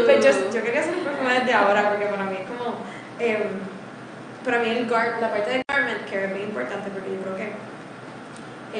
[0.05, 2.77] Pues yo, yo quería hacer un perfume desde ahora porque para mí es como...
[3.19, 3.41] em,
[4.43, 7.17] para mí el gar- la parte de garment care es muy importante porque yo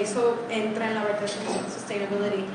[0.02, 2.46] eso entra en la parte de sustainability.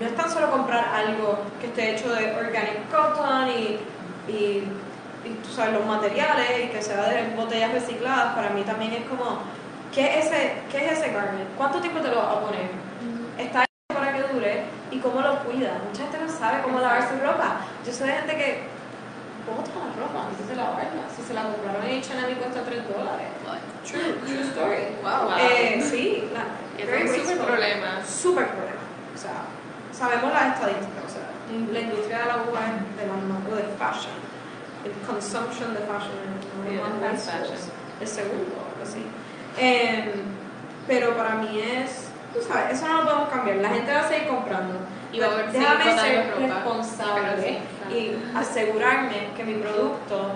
[0.00, 3.78] No es tan solo comprar algo que esté hecho de organic cotton y,
[4.30, 4.64] y,
[5.24, 8.34] y, tú sabes, los materiales y que sea de botellas recicladas.
[8.34, 9.38] Para mí también es como,
[9.94, 11.48] ¿qué es ese, qué es ese garment?
[11.56, 12.68] ¿Cuánto tiempo te lo vas a poner?
[13.38, 15.78] Está hecho para que dure y cómo lo cuida.
[15.88, 17.60] Mucha gente no sabe cómo lavar su ropa.
[17.86, 18.73] Yo sé de gente que
[19.46, 21.04] bota la ropa antes de lavarla.
[21.14, 23.28] Si se la compraron en H&M cuesta 3 dólares.
[23.84, 24.96] True, true story.
[25.04, 25.36] Wow.
[25.38, 27.46] Eh, sí, la, es un wasteful.
[27.46, 28.00] problema.
[28.04, 28.84] Súper problema.
[29.14, 29.44] O sea,
[29.92, 31.04] sabemos las estadísticas.
[31.04, 31.26] O sea,
[31.72, 34.16] la industria de la uva es de la más o de fashion.
[34.84, 37.70] El consumption de fashion es uno de los.
[38.00, 39.04] El segundo, algo así.
[39.56, 40.10] Em,
[40.88, 43.56] pero para mí es, tú sabes, eso no lo podemos cambiar.
[43.58, 44.74] La gente va a seguir comprando.
[45.12, 47.60] Y va a seguir Déjame ser responsable
[47.90, 50.32] y asegurarme que mi producto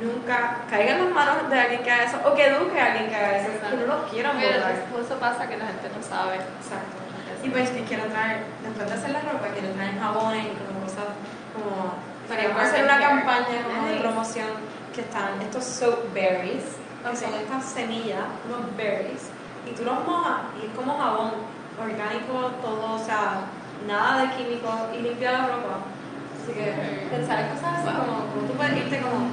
[0.00, 3.08] nunca caiga en las manos de alguien que haga eso o que eduque a alguien
[3.10, 3.50] que haga eso.
[3.70, 4.72] Que no lo quieran botar.
[4.72, 6.36] eso- pasa que la gente no sabe.
[6.36, 6.96] Exacto.
[7.42, 10.80] Y pues que quiero traer, después de hacer la ropa, quiero traer jabones y como
[10.84, 11.08] cosas
[11.54, 11.94] como...
[12.28, 14.46] Para Queremos hacer una campaña como de promoción
[14.94, 16.62] que están estos soap berries,
[17.02, 19.30] que son estas semillas, unos berries,
[19.66, 21.32] y tú los mojas y es como jabón
[21.80, 23.40] orgánico, todo, o sea,
[23.86, 25.78] nada de químicos y limpia la ropa.
[26.42, 29.28] Así que pensar en cosas así como, como tú puedes irte como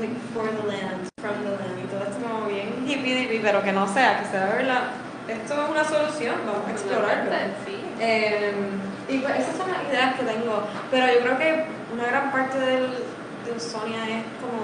[0.00, 3.62] like, for the land, from the land y todo esto como bien hippie dippie, pero
[3.62, 4.82] que no sea, que sea verdad.
[5.28, 7.30] Esto es una solución, vamos a explorarlo.
[7.66, 7.76] Sí.
[8.00, 8.52] Eh,
[9.08, 10.64] y pues esas son las ideas que tengo.
[10.90, 11.64] Pero yo creo que
[11.94, 14.60] una gran parte del, de Sonia es como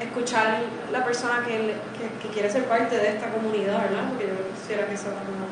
[0.00, 0.60] escuchar
[0.92, 4.08] la persona que, que, que quiere ser parte de esta comunidad, ¿verdad?
[4.10, 5.44] Porque yo quisiera que sea como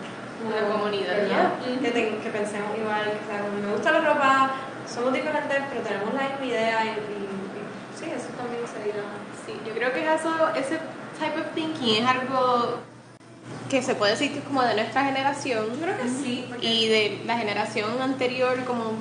[0.49, 1.53] Una comunidad, ¿verdad?
[1.65, 1.81] yeah.
[1.81, 4.51] Que, te- que pensemos igual, que sea como me gusta la ropa,
[4.93, 8.95] somos diferentes, pero tenemos la misma idea y, y- y sí, eso también sería.
[9.47, 10.79] Sí, yo creo que eso, ese
[11.19, 12.79] type of thinking es algo
[13.71, 15.67] que se puede decir que es como de nuestra generación.
[15.75, 18.93] Yo creo que sí, y de la generación anterior como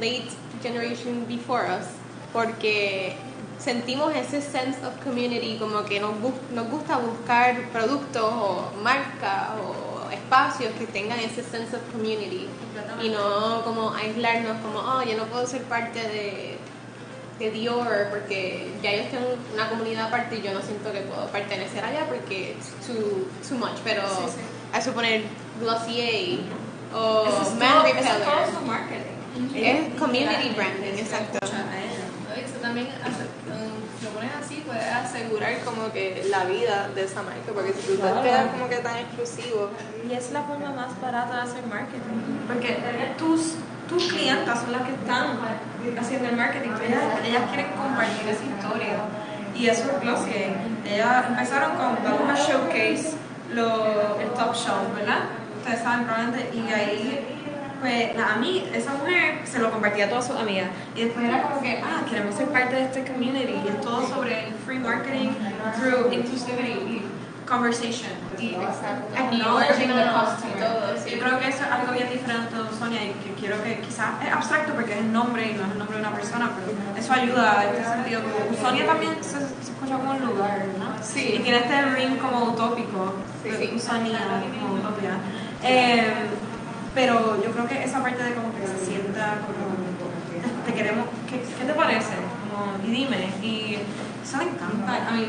[0.00, 0.28] late
[0.62, 1.86] generation before us
[2.32, 3.14] porque
[3.58, 6.12] sentimos ese sense of community como que nos,
[6.52, 9.91] nos gusta buscar productos o marcas o
[10.32, 12.48] espacios que tengan ese sense of community
[13.02, 16.56] y no como aislarnos como oh yo no puedo ser parte de
[17.38, 21.26] de Dior porque ya ellos tienen una comunidad aparte y yo no siento que puedo
[21.26, 24.40] pertenecer allá porque it's too, too much pero Sí, sí.
[24.72, 25.24] a suponer
[25.60, 26.40] Glossier
[26.94, 29.56] o eso es Man todo, eso es Repeller todo su marketing.
[29.56, 31.38] es community branding exacto.
[32.36, 33.28] Y eso también, hace-
[34.72, 38.20] puedes asegurar como que la vida de esa marca, porque si tú Claro.
[38.20, 39.70] te quedas como que tan exclusivo.
[40.08, 42.18] Y es la forma más barata de hacer marketing.
[42.48, 42.78] Porque
[43.18, 43.54] tus,
[43.88, 45.38] tus clientas son las que están
[46.00, 46.70] haciendo el marketing.
[46.86, 48.96] Ellas, ellas quieren compartir esa historia.
[49.54, 50.50] Y eso es Glossier.
[50.86, 53.12] Ellas empezaron con vamos a showcase
[53.52, 55.20] lo, el top shelf, ¿verdad?
[55.58, 56.50] Ustedes saben probablemente.
[56.56, 57.41] Y ahí,
[57.82, 60.68] pues a mí, esa mujer se lo compartía a todas sus amigas.
[60.94, 63.54] Y después era como que, ah, queremos ser parte de este community.
[63.64, 65.30] Y es todo sobre el free marketing
[65.76, 67.02] through inclusivity y
[67.44, 68.12] conversation.
[68.38, 68.54] Y
[69.16, 70.58] acknowledging the customer.
[70.58, 71.10] todo, sí.
[71.10, 74.32] Yo creo que eso es algo bien diferente Sonia y que quiero que quizás es
[74.32, 77.12] abstracto porque es el nombre y no es el nombre de una persona, pero eso
[77.12, 78.22] ayuda a este sentido.
[78.22, 81.02] Como Sonia también se, se escucha como un lugar, ¿no?
[81.02, 81.34] Sí.
[81.36, 83.72] Y tiene este ring como utópico, Sí, sí.
[83.74, 84.18] Usonia,
[84.60, 85.10] como utopia.
[85.64, 86.12] Eh,
[86.94, 89.72] pero yo creo que esa parte de como que se sienta como
[90.66, 92.14] te queremos, ¿qué, qué te parece?
[92.40, 93.78] Como, y dime, y
[94.22, 95.26] eso me encanta, a mí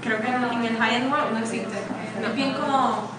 [0.00, 1.78] creo que en el high-end world no existe,
[2.22, 3.10] es bien como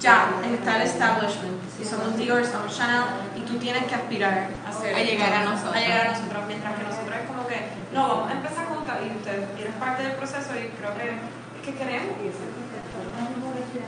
[0.00, 3.04] ya, está el establishment, si somos Dior, somos Chanel,
[3.36, 5.76] y tú tienes que aspirar a ser A llegar a nosotros.
[5.76, 7.58] a llegar a nosotros, mientras que nosotros es como que,
[7.94, 11.62] no, vamos a empezar juntas y usted eres parte del proceso y creo que es
[11.64, 12.16] que queremos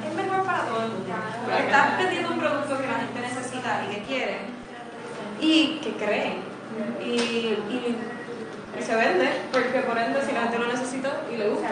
[0.06, 1.14] es mejor para todo el mundo.
[1.58, 4.36] Estás vendiendo un producto que la gente necesita y que quiere
[5.40, 6.34] y que cree
[7.04, 7.96] y, y,
[8.78, 11.68] y se vende, porque por ende si la gente lo necesita y le gusta,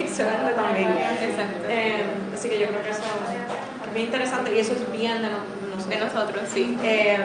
[0.14, 0.88] se vende también.
[0.92, 1.66] Exacto.
[1.68, 2.04] Eh,
[2.34, 5.56] así que yo creo que eso es bien interesante y eso es bien de, no-
[5.88, 6.76] De nosotros, sí.
[6.82, 7.18] eh,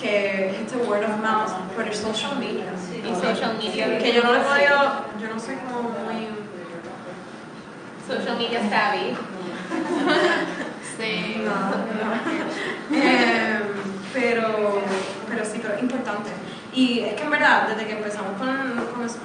[0.00, 2.64] que este word of mouth por el social media.
[3.04, 3.98] Y social media.
[3.98, 4.76] Que yo no le podido,
[5.20, 6.03] yo no como muy...
[8.06, 9.16] Social media savvy.
[10.96, 11.40] sí.
[11.44, 12.14] No, no.
[12.96, 13.60] Eh,
[14.12, 14.82] pero,
[15.28, 16.30] pero sí, pero es importante.
[16.72, 18.48] Y es que en verdad, desde que empezamos con,
[18.92, 19.18] con eso,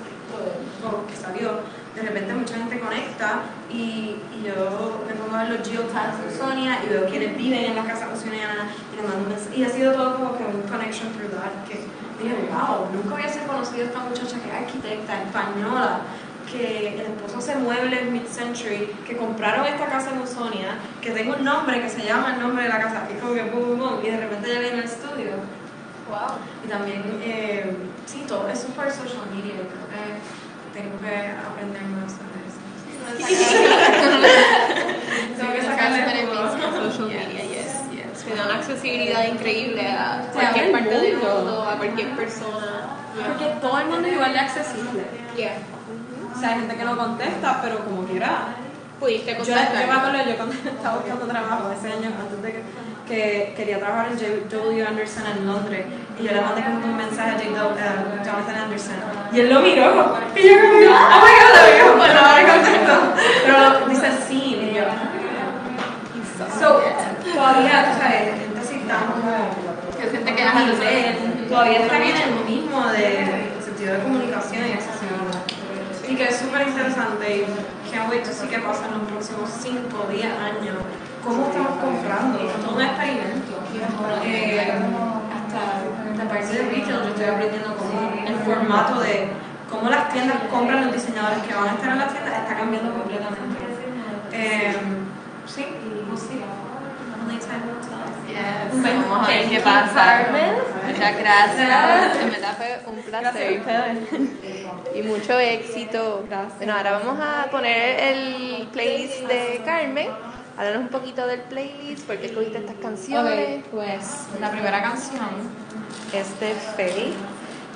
[0.85, 1.59] o que salió,
[1.95, 6.31] de repente mucha gente conecta y, y yo me pongo a ver los geotags de
[6.31, 9.35] Sonia y veo quienes viven en la casa usoniana y le mando.
[9.55, 11.85] Y ha sido todo como que un connection through that, que
[12.23, 16.01] dije, wow, nunca hubiese conocido a esta muchacha que es arquitecta española,
[16.51, 21.43] que el esposo hace muebles mid-century, que compraron esta casa en Usonia, que tengo un
[21.43, 24.05] nombre que se llama el nombre de la casa, y como que boom, boom, boom,
[24.05, 25.31] y de repente ya viene al estudio.
[26.09, 26.37] Wow.
[26.65, 27.75] Y también, eh,
[28.05, 30.01] sí, todo eso por social media, yo creo que
[30.73, 32.59] tengo que aprender más sobre eso.
[35.37, 36.51] tengo que sacarle beneficios
[36.95, 38.25] social media, yes, yes.
[38.27, 41.35] Me da una accesibilidad increíble a Se cualquier parte del mundo.
[41.35, 42.87] mundo, a cualquier persona.
[43.15, 45.03] Porque todo el mundo es igual de accesible.
[45.35, 45.57] Yeah.
[46.39, 48.55] O sea, hay gente que no contesta, pero como quiera.
[48.97, 52.63] Pudiste Yo, yo me acuerdo, yo cuando estaba buscando trabajo ese año, antes de que,
[53.07, 54.85] que quería trabajar en J- W.
[54.87, 55.85] Anderson en Londres,
[56.19, 57.49] y yo le mandé como un mensaje a J.
[57.49, 58.95] Do- a Jonathan Anderson,
[59.33, 63.13] y él lo miró, y yo como, oh my god, bueno, ahora contesto.
[63.45, 64.83] Pero dice sí, y yo,
[66.59, 66.81] so,
[67.33, 69.31] todavía, o sea, gente así tan como,
[69.97, 74.67] Que se te a quedas nivel, todavía están en el mismo de sentido de comunicación
[74.67, 74.98] y accesibilidad.
[76.09, 79.47] Así que es súper interesante y can't wait to see qué pasa en los próximos
[79.61, 80.77] 5 o 10 años.
[81.23, 82.49] ¿Cómo estamos comprando?
[82.49, 83.53] Es todo un experimento.
[84.25, 84.73] Eh,
[85.37, 89.29] hasta la parte de retail yo estoy aprendiendo cómo el formato de
[89.69, 92.91] cómo las tiendas compran los diseñadores que van a estar en las tiendas está cambiando
[92.91, 93.59] completamente.
[94.33, 94.75] Eh,
[95.45, 95.63] sí,
[96.17, 96.68] see.
[97.29, 98.09] Only time will tell.
[98.27, 98.73] Yes.
[98.73, 100.25] Vamos a ver qué pasa.
[100.87, 102.17] Muchas gracias.
[102.23, 103.61] En verdad fue un placer.
[104.95, 106.25] Y mucho éxito.
[106.57, 110.09] Bueno, ahora vamos a poner el playlist de Carmen.
[110.57, 113.63] Háblanos un poquito del playlist, por qué escogiste estas canciones.
[113.71, 115.29] Pues la primera canción
[116.11, 117.13] es de Feli,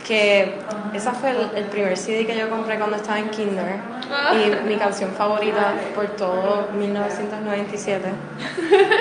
[0.04, 0.56] que
[0.93, 3.93] esa fue el, el primer CD que yo compré cuando estaba en Kinder
[4.34, 8.10] y mi canción favorita por todo 1997.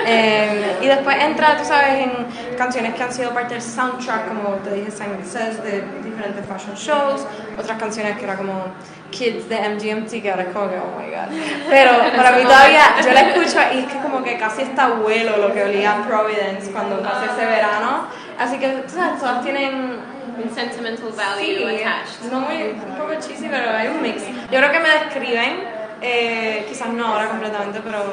[0.05, 4.55] Eh, y después entra, tú sabes, en canciones que han sido parte del soundtrack, como
[4.55, 7.25] te dije, Simon Says, de diferentes fashion shows,
[7.57, 8.65] otras canciones que era como
[9.11, 11.33] Kids de MGMT, que ahora es como que, oh my god.
[11.69, 15.37] Pero para mí todavía, yo la escucho y es que como que casi está abuelo
[15.37, 18.07] lo que olía Providence cuando pasé ese verano.
[18.37, 19.99] Así que, tú sabes, todas tienen
[20.35, 22.31] Un sentimental value Sí, attached.
[22.31, 24.23] no muy, un poco cheesy, pero hay un mix.
[24.51, 25.63] Yo creo que me describen,
[26.01, 28.03] eh, quizás no ahora completamente, pero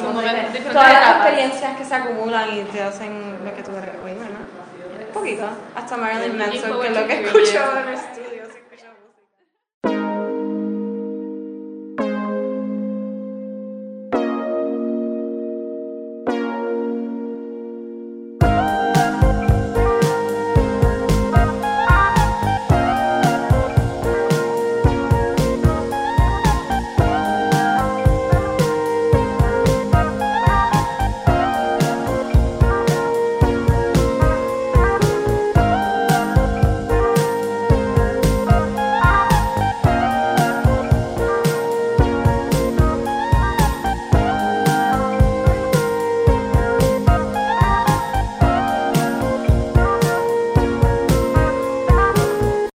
[0.00, 3.94] como diferentes todas las experiencias que se acumulan y te hacen lo que tú eres
[4.04, 5.06] hoy, ¿verdad?
[5.08, 5.44] Un poquito.
[5.74, 8.29] Hasta Marilyn Manson, que es lo que escucho en el estudio.